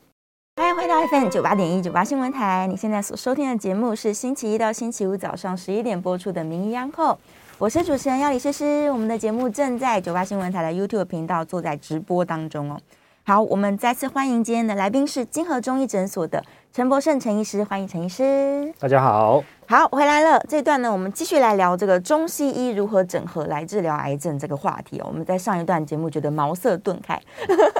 [0.56, 7.12] 欢迎回到 FM 九八点一九八新闻台，你现在所收听的节目是星期一到星期五早上十一点播出的《名医央叩》，
[7.58, 12.80] 我是主持人要李诗诗，我们的节目正在九八新闻台的 YouTube 频道做在直播当中哦。
[13.28, 16.40] 好，我们再次欢迎今天的来宾是金河中医诊所的
[16.72, 18.72] 陈博胜陈医师，欢迎陈医师。
[18.78, 20.40] 大家好，好，回来了。
[20.48, 25.06] 这段呢，我们继续来聊这个中西医如何整合来治疗癌症这个话题哦。
[25.08, 27.20] 我们在上一段节目觉得茅塞顿开。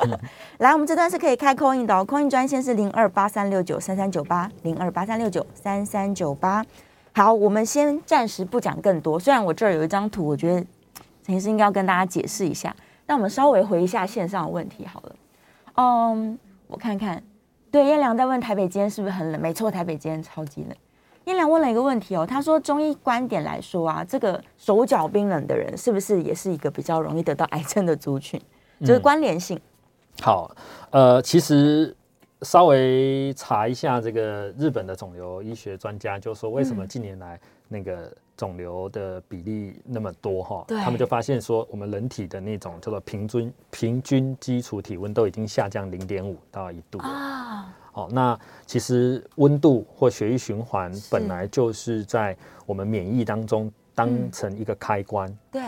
[0.08, 0.18] 嗯、
[0.58, 6.66] 来，我们这段是可以开 call in 的哦，call in 专线是零二八三六九三三九八零二八三六九三三九八。
[7.12, 9.16] 好，我们先暂时不讲更多。
[9.16, 10.66] 虽然我这儿有一张图，我觉得
[11.24, 12.74] 陈医师应该要跟大家解释一下。
[13.06, 15.12] 那我们稍微回一下线上的问题好了。
[15.76, 17.22] 嗯，我看看。
[17.70, 19.40] 对，燕良在问台北今天是不是很冷？
[19.40, 20.74] 没错，台北今天超级冷。
[21.24, 28.40] 燕良问了一个问题哦，他说中医观点来说啊，这个手脚冰冷的人是不是也是一个比较容易得到癌症的族群？
[28.80, 29.56] 就是关联性。
[29.56, 30.56] 嗯、好，
[30.90, 31.94] 呃，其实
[32.42, 38.10] 稍微查一下这个日本的肿瘤医学专家就说，为什么近年来那个。
[38.36, 47.74] 肿瘤的比例那么多哈，他们就发现说，我们人体的那种叫做平均平均基础体温都已经下降零点五到一度啊。
[47.94, 55.34] 哦，那其实温度或血液循环本来就是在我们免疫当中当成一个开关。
[55.50, 55.62] 对，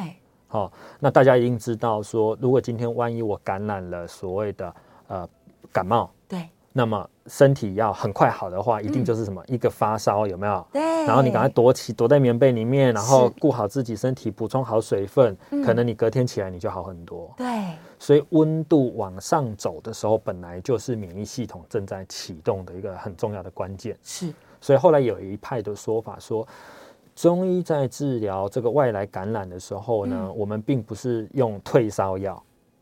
[0.46, 4.74] 好，那大家一定知道说，如果今天万一我感染了所谓的
[5.06, 5.28] 呃
[5.72, 6.17] 感冒，对。
[6.78, 10.64] 那么身体要很快好的话，一定就是什么、嗯、一个发烧有没有？
[10.72, 10.80] 对。
[11.08, 17.34] 然后你赶快躲起，躲在棉被里面，然后顾好自己身体，补充好水分，可能你隔天起来你就好很多。
[17.36, 17.46] 对。
[17.98, 23.96] 所以温度往上走的时候，本来就是免疫系统正在启动的一个很重要的关键。
[24.04, 24.32] 是。
[24.60, 26.46] 所以后来有一派的说法说，
[27.16, 32.40] 中医在治疗这个外来感染的时候呢，嗯、我们并不是用退烧药。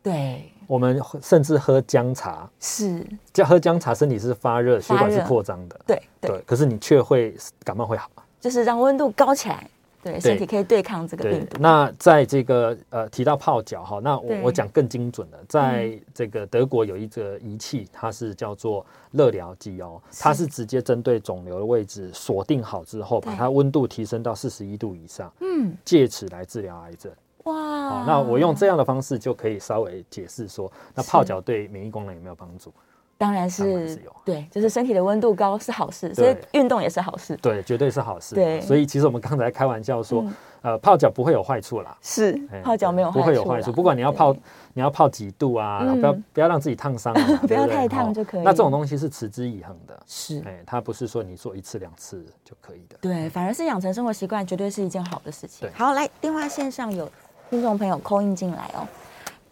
[0.09, 0.51] 对。
[0.67, 3.01] 我们甚至喝姜茶，是。
[3.31, 6.41] 叫喝姜茶，身体是发热，血管是扩张的，对对，对。
[6.45, 8.09] 可是你却会感冒会好，
[8.41, 9.65] 就是让温度高起来，
[10.03, 11.55] 对，身体可以对抗这个病毒。
[11.61, 20.45] 那在这个呃提到泡脚哈，那我我讲更精准的，在这个德国有一个仪器，它是叫做热疗机哦，它是。
[20.45, 27.09] 直接针对肿瘤的位置锁定好之后，把它温度提升到四十一度以上，嗯，借此来治疗癌症。
[27.47, 32.71] 哇，好，那我用这样的方式就可以稍微解释说，那泡脚对免疫功能有没有帮助？
[33.19, 38.35] 当然是，有，对，就是身体的温度高是好事，所以运动也是好事，对，绝对是好事。
[38.35, 44.35] 对，所以其实我们刚才开玩笑说，嗯、呃，泡脚不会有坏处啦，是，泡脚没有不会有坏处，不管你要泡，
[44.75, 47.11] 你要泡几度啊，不要不要让自己烫伤，
[47.47, 48.43] 不要太烫就可以。
[48.43, 55.67] 那这种东西是持之以恒的，是，哎，它不是说你做一次两次就可以的，对，反而是养成生活习惯，绝对是一件好的事情。
[55.73, 57.09] 好，来电话线上有。
[57.49, 58.85] 听众朋友 call in 进来哦，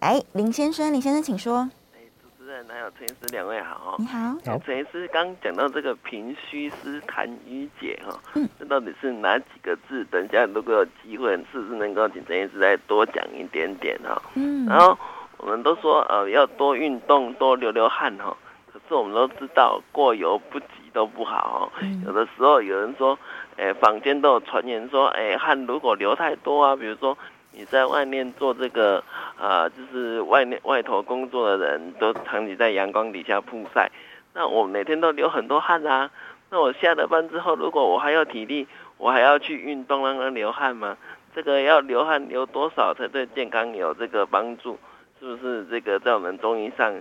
[0.01, 1.69] 来林先生，林先生请说。
[1.93, 3.95] 哎，主持人还有陈医师两位好。
[3.97, 4.35] 你好。
[4.45, 4.59] 好。
[4.65, 10.03] 陈医师刚讲到这个平虚湿痰瘀结哈，嗯，这到底是哪几个字？
[10.11, 14.21] 等一下如果有机会，是不是能够请陈医师再多讲一点点哈？
[14.33, 14.65] 嗯。
[14.65, 14.97] 然后
[15.37, 18.35] 我们都说呃要多运动，多流流汗哈，
[18.73, 21.87] 可是我们都知道过犹不及都不好哈。
[22.05, 23.17] 有的时候有人说，
[23.55, 27.17] 哎，坊间都有传言说，哎，汗如果流太多啊，比如说。
[27.55, 29.03] 你在外面做这个，
[29.39, 33.89] 呃，就是外面外头工作的人都长期在阳光底下曝晒，
[34.33, 36.11] 那我每天都流很多汗啊。
[36.49, 40.97] 那我下了班之后，如果我还有体力，我还要去运动让它流汗吗？
[41.33, 44.77] 这个要流汗流多少才对健康有这个帮助？
[45.19, 46.93] 是不是这个在我们中医上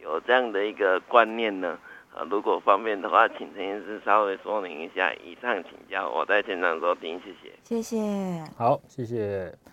[0.00, 1.78] 有这样的一个观念呢？
[2.14, 5.12] 啊，如果方便的话，请陈医师稍微说明一下。
[5.14, 7.52] 以上请教，我在现场收听，谢谢。
[7.64, 8.44] 谢谢。
[8.56, 9.71] 好，谢谢。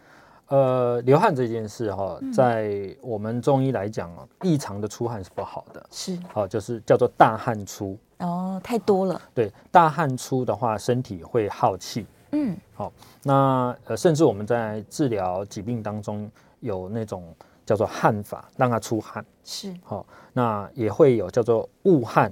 [0.49, 9.21] 呃，流汗这件事哈、哦，在我们中医来讲哦，异常的出汗是不好的，是，好，就是叫做大汗出哦，太多了。
[9.33, 12.05] 对，大汗出的话，身体会耗气。
[12.31, 12.91] 嗯，好，
[13.23, 17.33] 那呃，甚至我们在治疗疾病当中有那种
[17.65, 19.23] 叫做汗法，让它出汗。
[19.43, 22.31] 是，好，那也会有叫做误汗。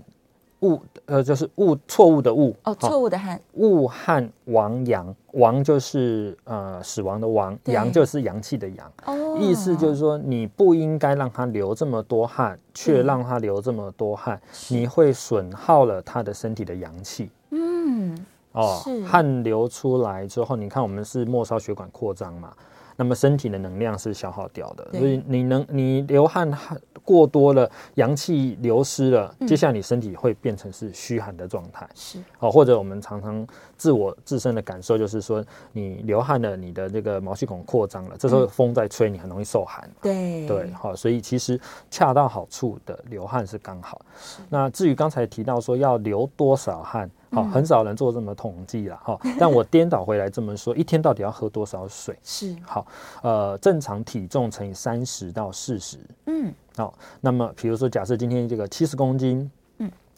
[0.62, 8.92] 误呃，就是误错误的误哦，错误的汗，误汗亡阳，亡就是呃死亡的亡，阳就是阳气的阳。
[9.06, 17.30] 哦，意思就是说你不应该让他流这么多汗，却让他流这么多汗，你会损耗了他的身体的阳气。
[17.52, 18.18] 嗯，
[18.54, 22.52] 哦，汗流出来之后，你看我们是末梢血管扩张嘛。
[22.98, 31.88] 那么身体的能量是消耗掉的，所以你能你流汗汗过多了，阳气流失了，接下来你身体会变成是虚寒的状态。
[31.94, 39.88] 是，哦，或者我们常常自我自身的感受就是说，你流汗了，你的这个毛细孔扩张了，这时候风在吹，你很容易受寒。
[40.02, 41.58] 对对，好，所以其实
[41.92, 44.02] 恰到好处的流汗是刚好。
[44.50, 47.10] 那至于刚才提到说要流多少汗？
[47.32, 49.20] 好，很少人做这么统计了哈。
[49.38, 52.18] 但我颠倒回来这么说，一天到底要喝多少水？
[52.24, 52.88] 是好，
[53.22, 55.98] 呃，正常体重乘以三十到四十。
[56.26, 59.52] 嗯，好，那么比如说，假设今天这个七十公斤，嗯，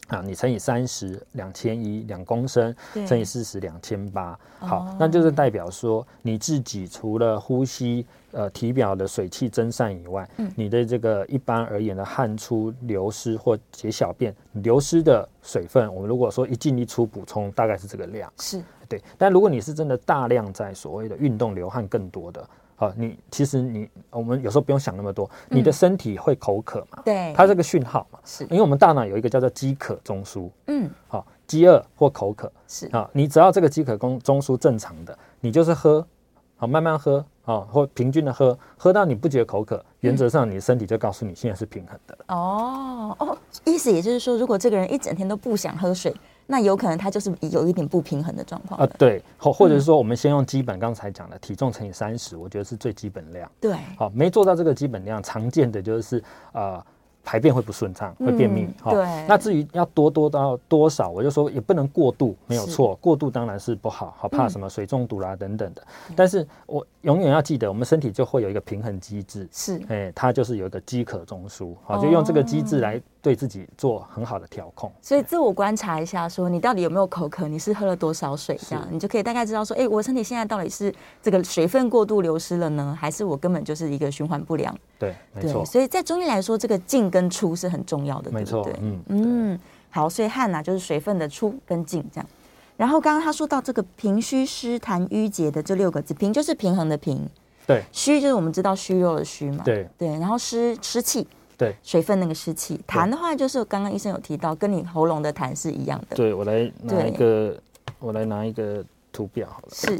[0.10, 2.76] 啊，你乘以三十两千一两公升，
[3.08, 19.02] 乘以四十两千八，好，哦、那就是代表说你自己除了呼吸呃体表的水汽蒸散以外，嗯、你的这个一般而言的汗出流失或解小便流失的水分，我们如果说一进一出补充，大概是这个量，是对。
[19.18, 22.50] 但如果你是真的大量在所谓的运动流汗更多的。
[22.80, 27.02] 好，你其实你我们有时候不用想那么多，你的身体会口渴嘛？
[27.04, 36.08] 对，它这个讯号嘛，是，因为我们大脑有一个叫做饥渴中枢，嗯，好，饥饿或口渴是啊，你只要这个饥渴中中枢正常的，你就是喝，
[36.56, 42.26] 好，慢慢喝啊，或平均的喝，喝到你不觉得口渴，原则上你身体就告诉你现在是平衡的了。
[42.34, 46.16] 哦哦，意思也就是说，如果这个人一整天都不想喝水。
[46.52, 53.50] 那有可能他就是有一点不平衡的状况啊，对，或或者是说，我们先用基本刚才讲的体重乘以三十，我觉得是最基本量。
[53.62, 56.84] 对，好，没做到这个基本量，常见的就是呃。
[57.30, 58.68] 排便会不顺畅，会便秘。
[58.84, 62.96] 嗯、对，那至于要多多到多少，我就说也不能过度，没有错。
[62.96, 65.84] 过度当然是不好，好怕什么水中毒啦等等的。
[66.08, 74.92] 嗯、但是我永远要记得，我们身体就会有一个平衡机制，是，哎、欸，它就是有一个饥渴中枢，好，就用这个机制来对自己做很好的调控。
[75.00, 84.76] 所以自我观察一下，说你到底有没有口渴，你是喝了多少水，这样你就可以大概知道说，哎、欸，我身体现在到底是这个水分过度流失了呢，还是我根本就是一个循环不良？
[84.98, 85.64] 对，没错。
[85.64, 88.64] 所以在中医来说，这个进跟出是很重要的，没错。
[88.64, 90.08] 对，嗯嗯，好。
[90.08, 92.30] 所以汗呐，就是水分的出跟进这样。
[92.78, 97.28] 然后刚刚他说到这个平虚湿痰瘀结的这六个字，平就是平衡的平，
[97.66, 97.84] 对。
[97.92, 100.08] 虚就是我们知道虚弱的虚嘛，对对。
[100.20, 101.28] 然后湿湿气，
[101.58, 102.80] 对，水分那个湿气。
[102.88, 106.16] 痰的话就是刚刚医生有提到，跟你喉咙的痰是一样的。
[106.16, 107.58] 对，我来拿一个，
[107.98, 109.68] 我来拿一个图表好了。
[109.72, 110.00] 是，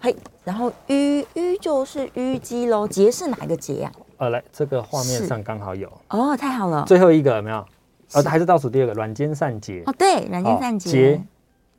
[0.00, 0.14] 嘿。
[0.44, 3.92] 然后瘀瘀就是淤积喽，结是哪一个结啊？
[4.22, 6.84] 呃，来，这个画面上刚好有哦，太好了。
[6.86, 7.66] 最后一个有没有？
[8.12, 9.82] 呃，还是倒数第二个，软坚散结。
[9.84, 10.90] 哦，对，软坚散结。
[10.92, 11.22] 结，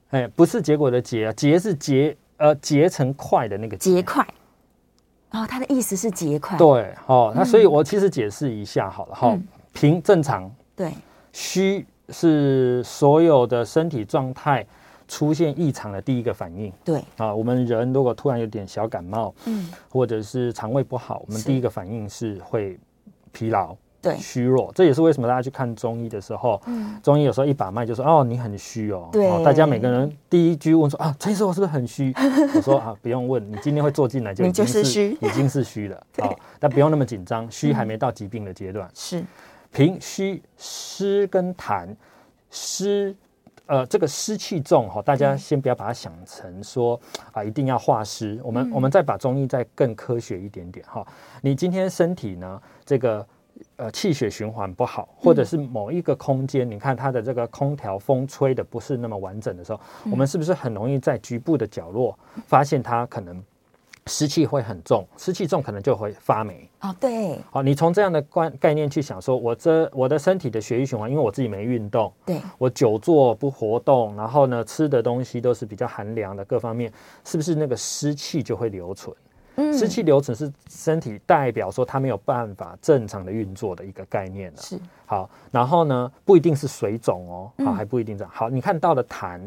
[0.10, 4.27] 哎，不是结果的结啊，结是结，呃，结成块的那个结块。
[5.32, 6.58] 哦，它的意思是结块。
[6.58, 9.39] 对，哦，那所以我其实解释一下好了哈。
[9.71, 10.91] 平正常，对。
[11.32, 14.65] 虚是所有的身体状态
[15.08, 17.02] 出现异常的第一个反应，对。
[17.18, 22.80] 啊，我们人如果突然有点小感冒，嗯，或者是肠胃不好，我们第一个反应是会
[23.32, 24.72] 疲劳，对，虚弱。
[24.74, 32.13] 这也是为什么大家去看中医的时候，嗯，中医有时候一把脉就说，哦，你很虚哦，对，大家每个人第一句问说，啊，陈医师，我是不是很虚？
[32.56, 35.98] 我说啊，不用问，你今天会坐进来就已经是虚，已经是虚了。
[36.24, 39.24] 啊，但不用那么紧张，虚还没到疾病的阶段，是。
[39.72, 41.88] 平虚湿跟痰
[42.50, 43.16] 湿。
[43.73, 46.99] 呃，这个湿气重哈，大家先不要把它想成说
[47.31, 48.39] 啊，一定要化湿。
[48.43, 51.03] 我们我们再把中医再更科学一点点哈。
[51.41, 53.25] 你今天身体呢，这个
[53.77, 59.79] 呃气血循环不好，或者是某一个空间，你看它的这个空调风吹的不是那么完整的时候，
[60.12, 63.43] 我们是不是很容易在局部的角落发现它可能？
[64.08, 66.70] 湿气会很重，湿气重可能就会发霉。
[66.82, 67.39] 哦，对。
[67.50, 76.92] 好，你从这样的观概念去想说，我这我的身体的血液循环，因为我自己没运动，对，我久坐不活动，然后呢，吃的东西都是比较寒凉的，各方面
[77.24, 79.16] 是不是那个湿气就会留存？
[79.56, 84.62] 嗯，湿气留存是身体代表说它没有办法正常的运作的一个概念了。
[84.62, 84.78] 是。
[85.06, 88.32] 好，然后呢，不一定是水肿哦，好，还不一定这样。
[88.34, 89.39] 好，你看到了痰，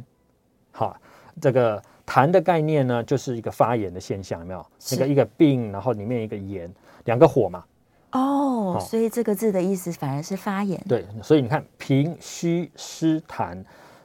[0.72, 0.96] 好，
[1.42, 1.82] 这个。
[2.06, 4.64] 痰的概念呢，就是一个发炎的现象，有没有？
[4.92, 6.72] 那个一个病，然后里面一个炎，
[7.04, 7.64] 两个火嘛。
[8.12, 10.80] 哦，所以这个字的意思反而是发炎。
[10.88, 13.62] 对，所以你看平虚湿痰，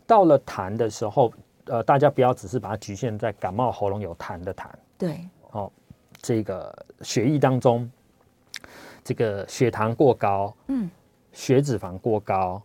[0.07, 1.31] 到了痰的时候，
[1.65, 4.65] 呃，大家不要只是把它局限在感冒喉咙有痰的痰。
[4.97, 5.19] 对，
[5.51, 5.71] 哦，
[6.21, 7.89] 这个血液当中，
[9.03, 10.89] 这个血糖过高，嗯，
[11.31, 12.61] 血脂肪过高。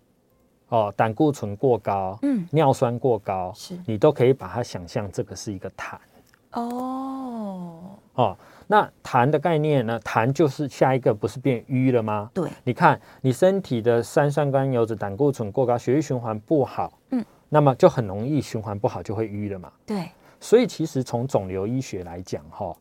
[0.68, 5.96] 哦，胆固醇过高，嗯，尿酸过高，是你都可以把它想象这个是一个痰。
[6.52, 10.00] 哦，哦，那痰的概念呢？
[10.00, 12.30] 痰就是下一个不是变瘀了吗？
[12.34, 19.70] 对，你看你身体的三酸甘油脂、胆固醇过高，血液循环不好，嗯，那么就很容易循环不好，就会瘀了嘛。
[19.84, 20.08] 对，
[20.40, 22.74] 所以其实从肿瘤医学来讲，哈，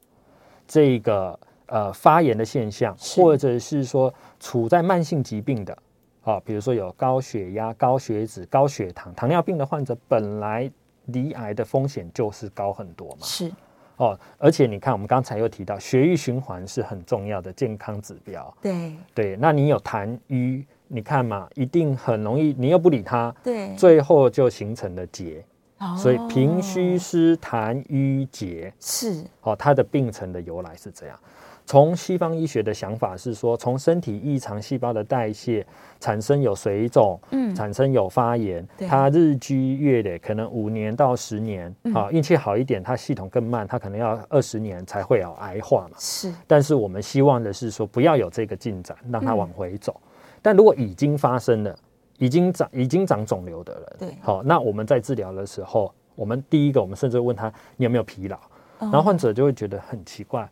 [0.66, 5.78] 这个呃发炎的现象，或者是说处在慢性疾病的。
[6.26, 10.70] 好，比如说有高血压、高血脂、高血糖、糖尿病的患者，本来
[11.06, 13.18] 罹癌的风险就是高很多嘛。
[13.22, 13.52] 是，
[13.98, 18.52] 哦，而且你看，我们刚才又提到，血液循环是很重要的健康指标。
[18.60, 25.46] 对对，那你有痰瘀，你看嘛，一定很容易，你又不理它，对，最后就形成了结。
[25.78, 31.20] 哦，所以平虚湿痰瘀结是，哦，它的病程的由来是这样。
[31.66, 35.66] 从西方医学的想法是说，从身体异常细胞的代谢
[36.00, 45.98] 产生有水肿，嗯，产生有发炎，它日积月累，可能五年到十年，好，运气好一点，它系统更慢，它可能要二十年才会有癌化嘛。
[46.00, 50.00] 是，但是我们希望的是说，不要有这个进展，让它往回走。
[50.44, 51.76] 但如果已经发生了，
[52.20, 58.38] 已经长已经长肿瘤的人，对，好，那我们在治疗的时候，我们第一个，我们甚至问他你有没有疲劳，
[58.80, 60.48] 然后患者就会觉得很奇怪，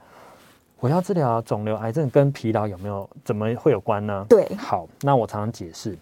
[0.83, 4.25] 我要治疗肿瘤癌症跟疲劳有没有怎么会有关呢？
[4.27, 5.97] 对，好，那我常常解释，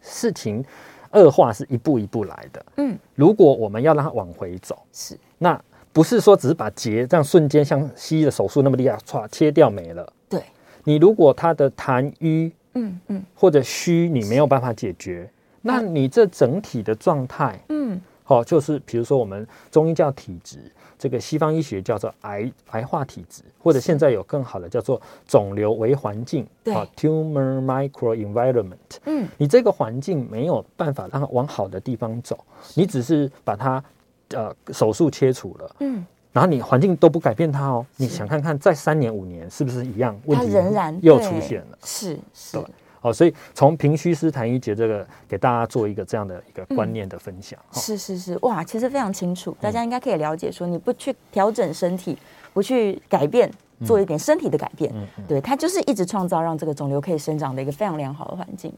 [0.00, 0.64] 事情
[1.12, 5.62] 恶化是一步一步来的，嗯，如果我们要让它往回走，是，那
[5.92, 10.42] 不是说只是把结这样瞬间像西医的手术那么厉害，唰切掉没了，对，
[10.84, 12.50] 你如果它的痰瘀。
[12.76, 15.30] 嗯嗯，或者虚你没有办法解决，
[15.60, 20.58] 那你这整体的状态，嗯，好，就是比如说我们中医叫体质，
[21.04, 32.42] 这个西方医学叫做癌癌化体质，或者现在有更好的叫做肿瘤微环境，对，tumor microenvironment，嗯，你这个环境没有办法让它往好的地方走，
[32.72, 33.84] 你只是把它
[34.30, 36.06] 呃手术切除了，嗯。
[36.32, 41.78] 然后你环境都不改变它哦，你想看看，再三年五年是不是一样问题仍然又出现了？
[41.84, 42.58] 是是，
[43.04, 47.58] 哦，所以从平虚湿痰瘀结这个给大家做一个这样的一个观念的分享。
[47.72, 52.16] 是是是，哇，其实非常清楚，大家应该可以了解说，你不去调整身体，
[52.54, 53.50] 不去改变，
[53.84, 54.90] 做一点身体的改变，
[55.28, 58.72] 对，它就是一直创造让这个肿瘤可以生长的一个非常良好的环境。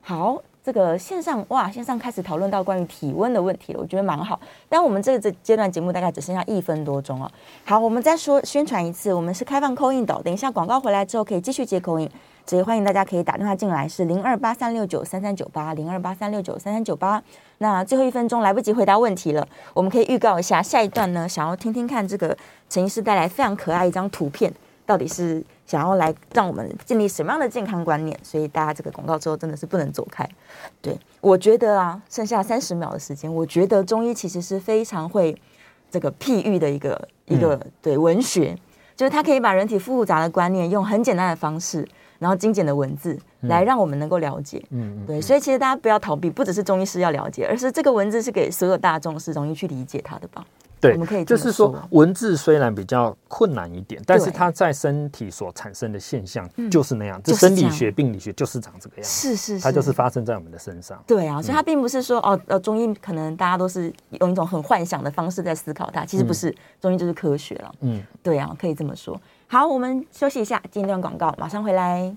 [0.00, 0.42] 好。
[0.60, 4.38] 这个线上哇，线上开始讨论到关于体温的问题了，我觉得蛮好。
[4.68, 7.30] 但我们这个阶段节目大概只剩下一分多钟哦。
[7.64, 12.10] 好，我们再说宣传一次，我们是开放 call in 的，等一下广告回来之后可以继续接 call in，
[12.48, 17.22] 所以欢迎大家可以打电话进来，是零二八三六九三三九八零二八三六九三三九八。
[17.58, 22.34] 那最后一分钟来不及回答问题了，我们可以预告一下下一段呢，想要听听看这个
[22.70, 24.52] 陈医师带来非常可爱一张图片，
[24.86, 25.44] 到底是。
[25.68, 28.18] 想要来让我们建立什么样的健康观念？
[28.22, 30.26] 所以大家这个广告之后真的是不能走开。
[30.80, 35.36] 对，我觉得啊，剩下三十秒的时间，我觉得中医其实是非常会
[35.90, 38.56] 这个譬喻的一个一个对文学，
[38.96, 41.86] 就是它可以把人体复杂的观念用很简单的方式，
[42.18, 44.62] 然后精简的文字来让我们能够了解。
[44.70, 50.44] 嗯，对，所以其实大家不要逃避，不只是中医师要了解，而是这个文字是给所有大众是容易去理解它的吧。
[50.80, 61.02] 对，我们可以就是说，文字虽然比较困难一点，但是它在身体所产生的现象就是那样，这生理学、病理学就是长这个样子，是是，它就是发生在我们的身上。
[61.06, 67.72] 对啊，所以它并不是说哦，呃，中医可能大家都是用一种很幻想的方式在思考它，其实不是，中医就是科学了。
[67.80, 69.20] 嗯，对啊，可以这么说。
[69.46, 72.14] 好，我们休息一下，进一段广告，马上回来。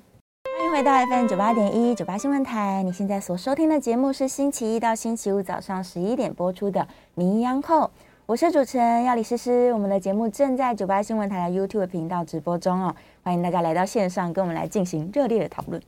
[0.60, 6.82] 欢迎回到 FM 九八点一九八新闻台，你现在所收听的节目是星期一到星期五早上十一点播出的
[7.16, 7.86] 《名医央叩》。
[8.28, 15.82] 我是主持人药理诗诗，我们的节目正在九八新闻台的 YouTube 频道直播中哦，欢迎大家来到线上跟我们来进行热烈的讨论。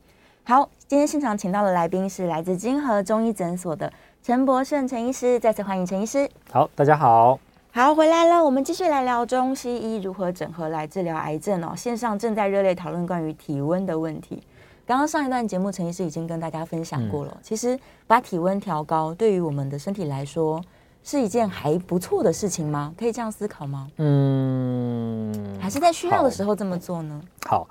[0.43, 6.29] 好，今天现场请到的来宾是来自金河中医诊所的陈博胜陈医师，再次欢迎陈医师。
[6.51, 7.39] 好，大家好，
[7.71, 11.73] 好，回来了，我们继续来聊中西医如何整合来治疗癌症哦。
[11.75, 14.41] 线上正在热烈讨论关于体温的问题。
[14.85, 20.61] 刚刚上一段节目，陈医师已经跟大家分享过了，嗯、其实把体温调高，对于我们的身体来说。
[21.03, 22.93] 是一件还不错的事情吗？
[22.97, 23.87] 可以这样思考吗？
[23.97, 27.21] 嗯，还是在需要的时候这么做呢？
[27.45, 27.67] 好，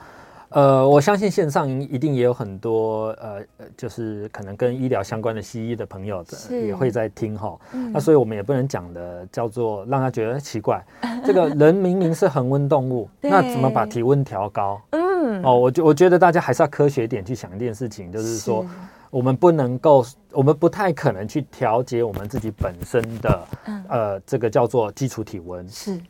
[0.51, 3.41] 呃，我相信线上一定也有很多呃，
[3.75, 7.59] 就是可能跟医疗相关的西医的朋友的也会在听哈。
[7.73, 10.85] 嗯、那所以我们也不能讲的叫做让他觉得奇怪，
[11.25, 14.79] 这个人明明是恒温动物，那怎么把体温调高？
[14.91, 18.67] 嗯，哦，我觉我觉得大家还是要科学一点去想一件事情，就是说。
[19.13, 25.69] 我们不能够，我们不太可能去调节我们自己本身的，嗯、呃，这个叫做基础体温。
[25.69, 26.01] 是。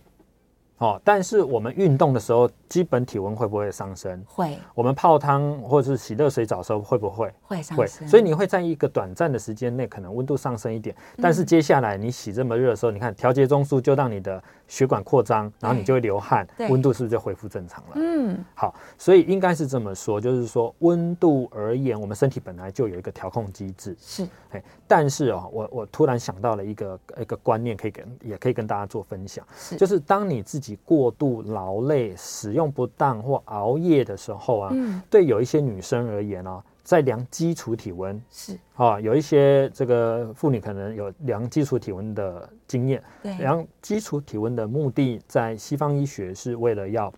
[0.78, 4.24] 哦，但是我们运动的时候，基本体温会不会上升？
[4.26, 4.56] 会。
[4.74, 7.30] 我们泡汤或者是洗热水澡的时候，会不会？
[7.42, 7.76] 会上升。
[7.76, 7.86] 会。
[8.08, 10.96] 所以你会在一个短暂的时间内，可能温度上升一点。
[11.20, 17.90] 但是接下来你洗这么热的时候，你看调节中枢就让你的血管扩张，然后你就会流汗，温度是不是就恢复正常了？
[17.96, 18.42] 嗯。
[18.54, 23.94] 好，所以应该是这么说，就是说温度而言，我们身体本来就有一个调控机制。
[24.00, 24.26] 是。
[24.52, 30.78] 哎，但是哦，我我突然想到了一个一个观念，可以跟也可以跟大家做分享，是，就是当你自己。
[30.84, 38.58] 过度劳累、使用不当或熬夜的时候啊，嗯、对有一些女生而言啊，在量基础体温是。
[38.74, 43.02] 啊，有一些这个妇女可能有量基础体温的经验。
[43.22, 47.12] 对，量基础体温的目的，在西方医学是为了要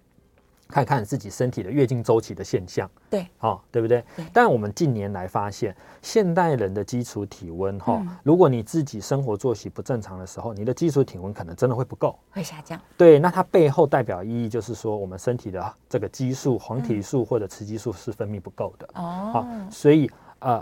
[0.74, 4.02] 看看自己身体的月经周期的现象，对，哦，对不对？
[4.16, 4.26] 对。
[4.32, 5.72] 但我们近年来发现，
[6.02, 12.80] 现代人的基础体温，哈、嗯，如果你自己生活作息不正常的时候，你的基础体温可能真的会不够，会下降。
[12.96, 18.88] 对，那它背后代表意义就是说，我们身体的这个激素、黄体素或者雌激素是分泌不够的。
[18.94, 20.10] 哦、好，所以
[20.40, 20.60] 呃，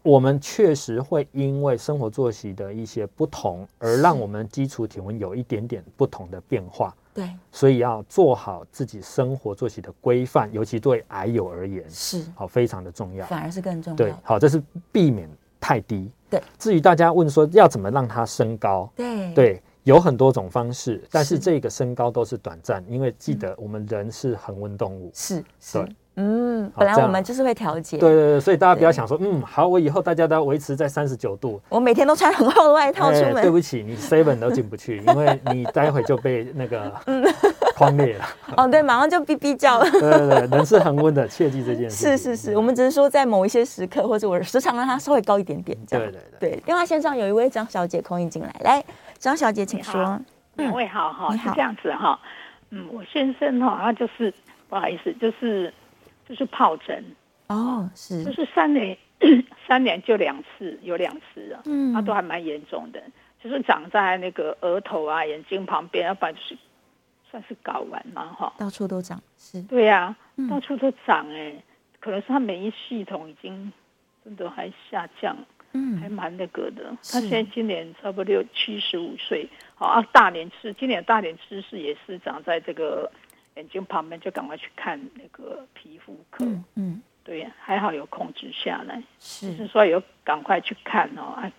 [0.00, 6.96] 我们确实会因为生活作息的一些不同，而让我们基础体温有一点点不同的变化。
[7.14, 12.24] 对，所以要做好自己生活作息的规范，尤其对癌友而言是。
[12.34, 13.96] 好非常的重要，反而是更重要。
[13.96, 14.60] 对，好，这是
[14.90, 16.10] 避免太低。
[16.28, 19.32] 对，至于大家问说要怎么让它升高，对。
[19.32, 25.88] 对，有很多种方式，但是这个升高都是短暂，因为记得我们人是恒温动物，是是。
[26.14, 27.98] 对嗯，本来我们就是会调节。
[27.98, 33.42] 对对对，所以大家不要想说，嗯，好，我以后大家都要维持在三十九度，我每天都穿很厚的外套出门。
[33.42, 36.92] 对不起，你 seven 都进不去， 因为你待会就被那个
[37.74, 38.24] 框裂了。
[38.56, 39.90] 哦，对，马上就哔哔叫了。
[39.90, 42.16] 对对对，人是恒温的，切记这件事。
[42.16, 46.06] 是是是，我们只是说在某一些时刻，或者我时常让它稍微高一点点，这样。
[46.06, 46.60] 对对对。
[46.64, 48.84] 电话线上有一位张小姐空音进来，来，
[49.18, 50.20] 张小姐请说。
[50.54, 52.16] 两位好哈，是这样子哈，
[52.70, 54.32] 嗯，我先生哈，他就是
[54.68, 55.74] 不好意思，就是。
[56.28, 57.04] 就是疱疹
[57.48, 58.96] 哦，是，就是三年
[59.68, 63.02] 三年就两次，有两次啊，嗯，它都还蛮严重的，
[63.42, 66.56] 就是长在那个额头啊、眼睛旁边，要不然就是
[67.30, 71.64] 算是睾丸嘛，哈，到处都长，是，对呀、啊，嗯、到处都长哎、欸，
[72.00, 73.70] 可能是他免疫系统已经
[74.24, 75.36] 真的还下降，
[75.72, 76.96] 嗯，还蛮那个的。
[77.02, 83.10] 他现在今年差不多六七十五岁，好啊，大年吃今年大年吃是也是长在这个。
[83.56, 91.52] 眼睛旁边就赶快去看那个皮肤科，嗯，嗯对，还好有控制下来，是，就是说有赶快去看哦，啊，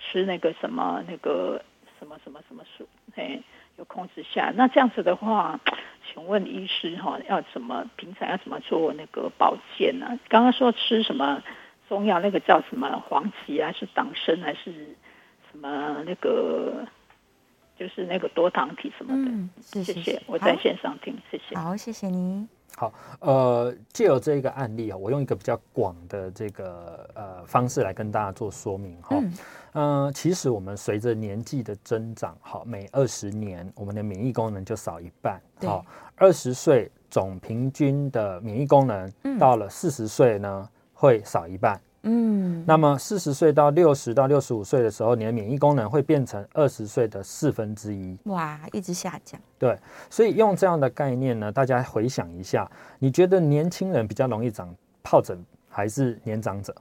[0.00, 1.62] 吃那个什么那个
[1.98, 3.40] 什么什么什么素，哎，
[3.76, 4.52] 有控制下来。
[4.52, 5.60] 那这样子的话，
[6.12, 10.18] 请问医师哈、哦，要怎么平常要怎么做那个保健呢、啊？
[10.28, 11.42] 刚刚说吃什么
[11.88, 14.72] 中药，那个叫什么黄芪还是党参还是
[15.52, 16.84] 什么那个？
[17.78, 21.56] 就是那个多糖体什么的，嗯、是是是谢谢，我在线上听，谢谢。
[21.56, 22.48] 好，谢谢您。
[22.76, 29.16] 好，呃，借由这一个案例啊，我用一个比较广的这个呃方式来跟大家做说明哈。
[29.72, 35.40] 嗯、呃，其实我们随着年纪的增长，好，每二十年我们的免疫功能就少一半。
[35.62, 35.84] 好，
[36.16, 41.80] 二十岁总平均的免疫功能到了四十岁呢，会少一半。
[42.02, 48.16] 嗯，那么四十岁到六十到六十五岁的时候，你的免疫功能会变成二十岁的四分之一。
[48.24, 49.40] 哇，一直下降。
[49.58, 49.76] 对，
[50.08, 52.70] 所以用这样的概念呢，大家回想一下，
[53.00, 54.72] 你觉得年轻人比较容易长
[55.02, 56.72] 疱疹，还是年长者？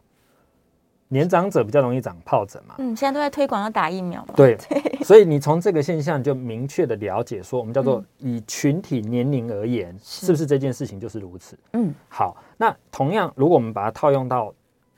[1.09, 2.76] 年长者比较容易长疱疹嘛？
[2.78, 4.34] 嗯，现在都在推广要打疫苗嘛。
[4.36, 11.57] 对，对，所以你从这个现象就明确的了解说，我们叫做以群体年龄而言，嗯、是不是这件事情就是如此？
[11.74, 14.53] 嗯，好，那同样，如果我们把它套用到。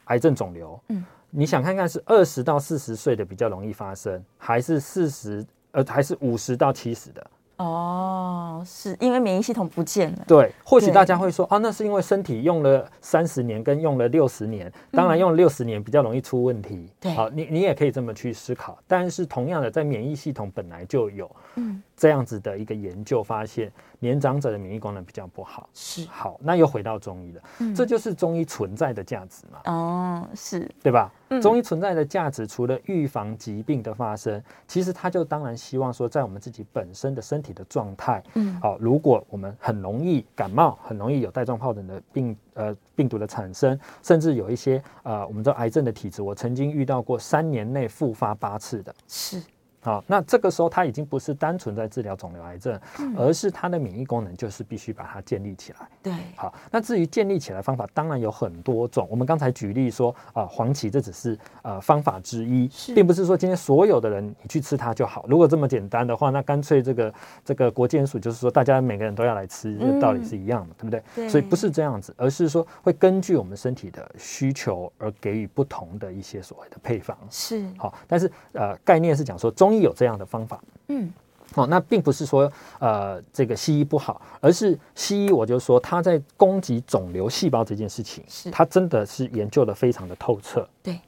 [0.10, 7.28] 癌症肿瘤，嗯，你想看看是二十到四十岁的比较容易发生，还是四十呃，还是五十到七十的？
[7.57, 10.24] 哦，是因为免疫系统不见了。
[10.26, 16.89] 对，或许大家会说，啊，那是因为身体用了三十年跟用了六十年，当然用了六十年比较容易出问题。
[17.01, 18.80] 对，好，你你也可以这么去思考。
[18.88, 23.72] 但是同样的，在免疫系统本来就有，嗯，这样子的一个研究发现。
[24.02, 31.12] 年长者的免疫功能比较不好，是好，那又回到中医了，嗯，这就是中医存在的价值嘛，哦，是对吧？
[31.28, 49.43] 嗯，中医存在的价值，除了预防疾病的发生，其实它就当然希望说，在我们自己本身的身体的状态，嗯，好，如果我们很容易感冒，很容易有带状疱疹的病，呃，病毒的产生，甚至有一些呃，我们知道癌症的体质，我曾经遇到过三年内复发八次的，是。
[49.82, 55.88] 好，那这个时候他已经不是单纯在治疗肿瘤癌症，嗯、而是他的免疫功能就是必须把它建立起来。
[56.04, 59.08] 对，好，那至于建立起来方法，当然有很多种。
[59.10, 65.26] 我们刚才举例说，啊、呃，黄芪这只是呃方法之一，并不是说今天所有的人你去吃它就好。
[65.30, 67.14] 如果这么简单的话，那干脆这个
[67.46, 71.04] 这个国健署就是说，大家每个人都要来吃，这个道理是一样的，嗯、对不对？
[71.16, 71.30] 对。
[71.30, 77.18] 所以不是这样子，而是说会根据我们身体的需求而给予不同的一些所谓的配方。
[77.30, 77.66] 是。
[77.78, 80.61] 好，但是呃，概念是讲说中医有这样的方法。
[80.88, 81.11] 嗯，
[81.55, 88.51] 哦，那并不是说呃这个西医不好，而是西医我就说他在攻击肿瘤细胞这件事情，是。
[88.51, 90.67] 他真的是研究的非常的透彻。
[90.82, 90.99] 对，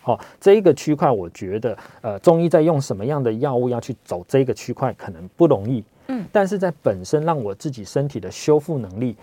[0.00, 9.16] 好、哦，这一个区块我觉得呃中医在用什么样的药物要去走这个区块可能不容易，嗯，但是在本身让我自己身体的修复能力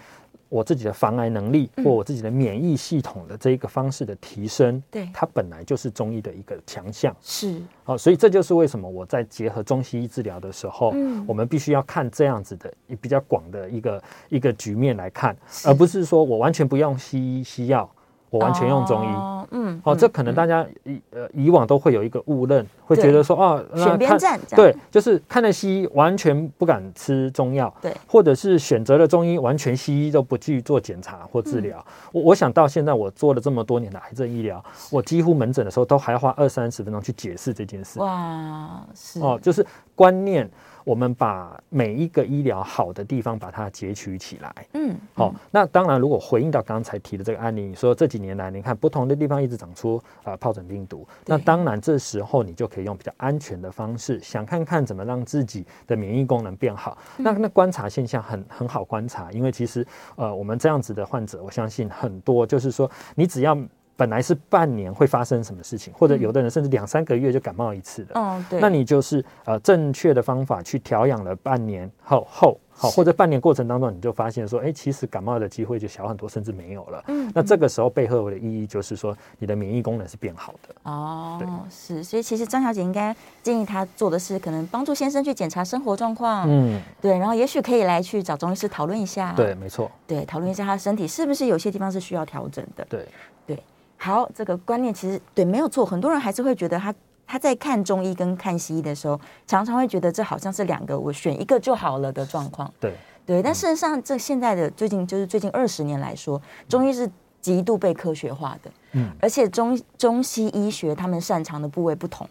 [0.49, 7.15] 我自己的防癌能力或我自己的免疫系统的这一个方式的提升，对，它本来就是中医的一个强项。
[7.21, 15.35] 是，好，所以这就是为什么我在结合中西医治疗的时候，嗯，我们必须要看这样子的比较广的一个一个局面来看，
[15.65, 17.89] 而不是说我完全不用西医西药。
[18.29, 31.77] 我完全用中医，哦、嗯，哦，这可能大家以呃以往都会有一个误认，会觉得说哦，选边站，对，就是看了西医完全不敢吃中药，对，或者是选择了中医完全西医都不去做检查或治疗。
[32.11, 37.99] 我、嗯、我想到现在我做了这么多年的癌症医疗，我几乎门诊的时候都还要花二三十分钟去解释这件事。
[37.99, 39.21] 哇，是。
[39.21, 39.65] 哦，就是
[39.95, 40.49] 观念。
[40.87, 56.97] 我们把每一个医疗好的地方把它截取起来，嗯，好、哦，那当然，如果回应到刚才提的这个案例，你说这几年来，你看不同的地方一直长出啊疱疹病毒，那当然这时候你就可以用比较安全的方式，想看看怎么让自己的免疫功能变好。
[57.17, 59.85] 那那观察现象很很好观察，因为其实
[60.15, 63.57] 呃我们这样子的患者，我相信很多就是说你只要。
[63.97, 77.03] 本来是半年会发生什么事情，或者有的人甚至两三个月就感冒一次的，嗯，对，那你就是呃正确的方法去调养了半年后后好，或者半年过程当中你就发现说，哎，其实感冒的机会就小很多，甚至没有了。
[77.07, 80.75] 嗯，那这个时候背后的意义就是说，你的免疫功能是变好的。
[80.83, 93.07] 哦，是，所以其实张小姐应该建议她做的是，可能帮助先生去检查生活状况，嗯，对，然后也许可以来去找中医师讨论一下，对，没错，对，讨论一下他的身体是不是有些地方是需要调整的，对，
[93.47, 93.57] 对。
[93.97, 96.93] 好，这个观念其实对没有错，很多人还是会觉得他
[97.25, 102.71] 他在看中医跟看西医的时候，常常会觉得这好像是两个，我选一个就好了的状况。
[102.79, 102.93] 对
[103.25, 107.09] 对，但事实上，这现在的最近就是最近二十年来说，中医是
[107.41, 108.71] 极度被科学化的。
[108.93, 112.25] 嗯，而且中中西医学他们擅长的部位不同，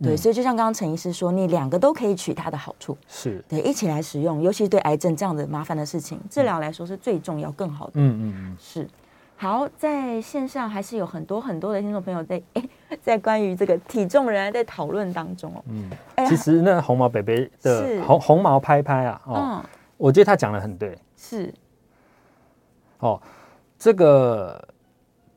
[0.00, 7.92] 对，所以就像刚刚陈医师说，你两个都可以取它的好处，是对一起来使用，尤其是对癌症这样的麻烦的事情，治疗来说是最重要、更好的。
[7.94, 8.88] 嗯嗯嗯，是。
[9.38, 12.70] 好，在线上还是有很多很多的听众朋友在诶，
[13.02, 15.62] 在关于这个体重仍然在讨论当中哦。
[15.68, 15.90] 嗯，
[16.26, 19.64] 其实那红毛北北的红红毛拍拍啊，哦，嗯、
[19.98, 20.98] 我觉得他讲的很对。
[21.16, 21.52] 是。
[23.00, 23.20] 哦，
[23.78, 24.66] 这个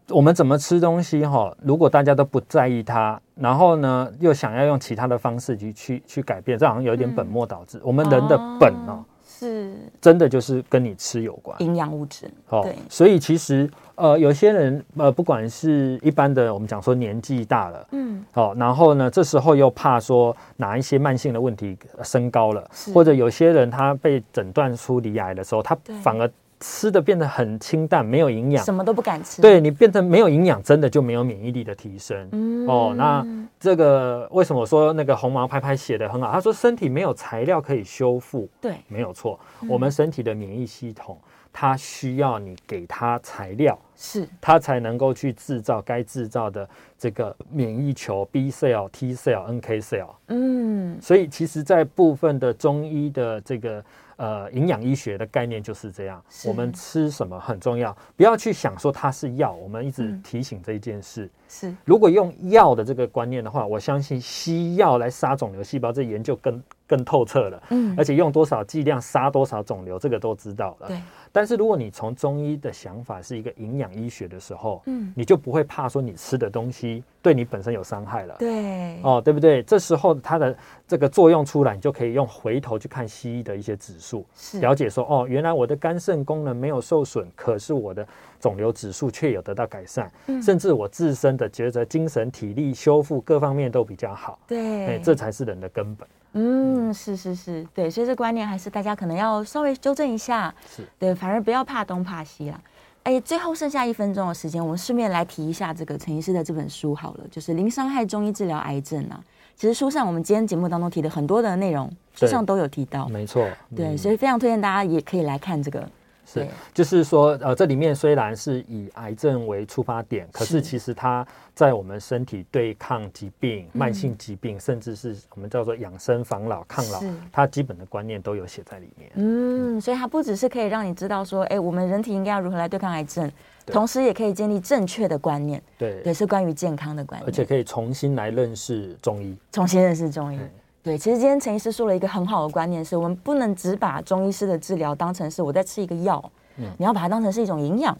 [0.07, 1.57] 我们怎么吃东西哈、哦？
[1.61, 7.77] 如果大家都不在意它，然后呢，又想要用其他的方式去去去改变，这好像有一点本末倒置。
[7.79, 9.03] 嗯、我们人的本哦。
[9.39, 9.71] 是，
[10.01, 12.29] 真的就是跟你吃有关，营养物质。
[12.49, 26.29] 哦，对，所以其实呃，有些人呃，不管是一般的，我们讲说年纪大了，嗯，好、哦，然后呢，这时候又怕说哪一些慢性的问题升高了，或者有些人他被诊断出离癌的时候，他反而。
[26.59, 29.41] 吃的变得很清淡，没有营养，什么都不敢吃。
[29.41, 32.27] 对，你变成没有营养，真的就没有免疫力的提升。
[32.31, 33.25] 嗯哦，那
[33.59, 36.31] 这个为什么我说那个红毛拍拍写的很好？
[36.31, 39.39] 他说身体没有材料可以修复，对，没有错。
[39.67, 41.17] 我们身体的免疫系统，
[41.53, 50.09] 它需要你给它材料，是它才能够去制造该制造的这个免疫球 B cell、T cell、NK cell。
[50.27, 53.81] 嗯，所以其实，在部分的中医的这个。
[54.19, 59.53] 呃，营养医学的概念就是这样，我们吃什么很重要，不要去想说它是药。
[59.53, 61.29] 我们一直提醒这一件事。
[61.47, 67.63] 是，如果用药的这个观念的话，我相信西药来杀肿瘤细胞，这研究更更透彻了。
[67.69, 70.87] 嗯，而且用多少剂量杀多少肿瘤，这个都知道了。
[70.87, 70.99] 对。
[71.31, 78.35] 但是如果你从中医的想法是一个营养医学的时候，嗯，你就不会怕说你吃的东西对你本身有伤害了。
[78.39, 78.99] 对。
[79.03, 79.61] 哦，对不对？
[79.61, 84.25] 这时候它的这个作用出来，你就可以用回头去看西医的一些指数，
[84.59, 88.07] 了解说哦，原来我的肝肾功能没有受损，可是我的
[88.39, 94.39] 肿瘤指数却有得到改善，嗯，甚至我自身的觉得精神体力修复各方面都比较好。
[94.47, 96.07] 对，哎，这才是人的根本。
[96.33, 100.53] 嗯，是是是，对，所以这观念还是大家可能要稍微纠正一下。
[100.69, 102.61] 是，对，反而不要怕东怕西啦。
[103.03, 109.19] 哎，最后剩下一分钟的时间，我们顺便来提一下这个陈医师的这本书好了，就是《零伤害中医治疗癌症》啊。
[109.55, 113.07] 其实书上我们今天节目当中提的很多的内容，书上都有提到。
[113.07, 115.89] 没错，对，嗯，所以非常推荐大家也可以来看这个。
[116.31, 121.25] 是，就是说，呃，这里面虽然是以癌症为出发点，可是其实它
[121.55, 127.01] 在我们身体对抗疾病、慢性疾病，甚至是我们叫做养生防老、抗老，
[127.31, 129.09] 它基本的观念都有写在里面。
[129.15, 133.31] 嗯，所以它不只是可以让你知道说，哎，我们人体应该要如何来对抗癌症，
[133.65, 135.59] 同时也可以建立正确的观念。
[135.79, 140.39] 对，也是关于健康的观念，而且可以重新来认识中医，重新认识中医。
[140.81, 146.23] 对，其实今天陈医师说了一个很好的观念，是我们不能只把中医师的治疗当成是我在吃一个药，
[146.57, 147.97] 嗯，你要把它当成是一种营养，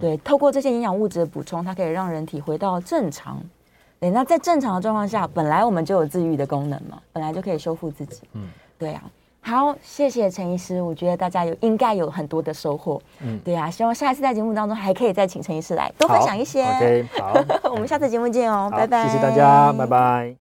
[0.00, 3.38] 对，透过这些营养物质的补充，它可以让人体回到正常。
[4.00, 8.48] 对，那在正常的状况下，本来我们就有自愈的功能嘛，本来就可以修复自己，嗯，
[8.78, 9.02] 对啊。
[9.42, 12.98] 好，谢谢陈医师，我觉得大家有应该有很多的收获。
[13.20, 16.64] 嗯，对啊，希望下一次在节目当中还可以再请陈医师来多分享一些。
[16.64, 17.34] OK，好，
[17.70, 19.06] 我们下次节目见哦，拜拜。
[19.06, 20.32] 谢谢大家，拜拜。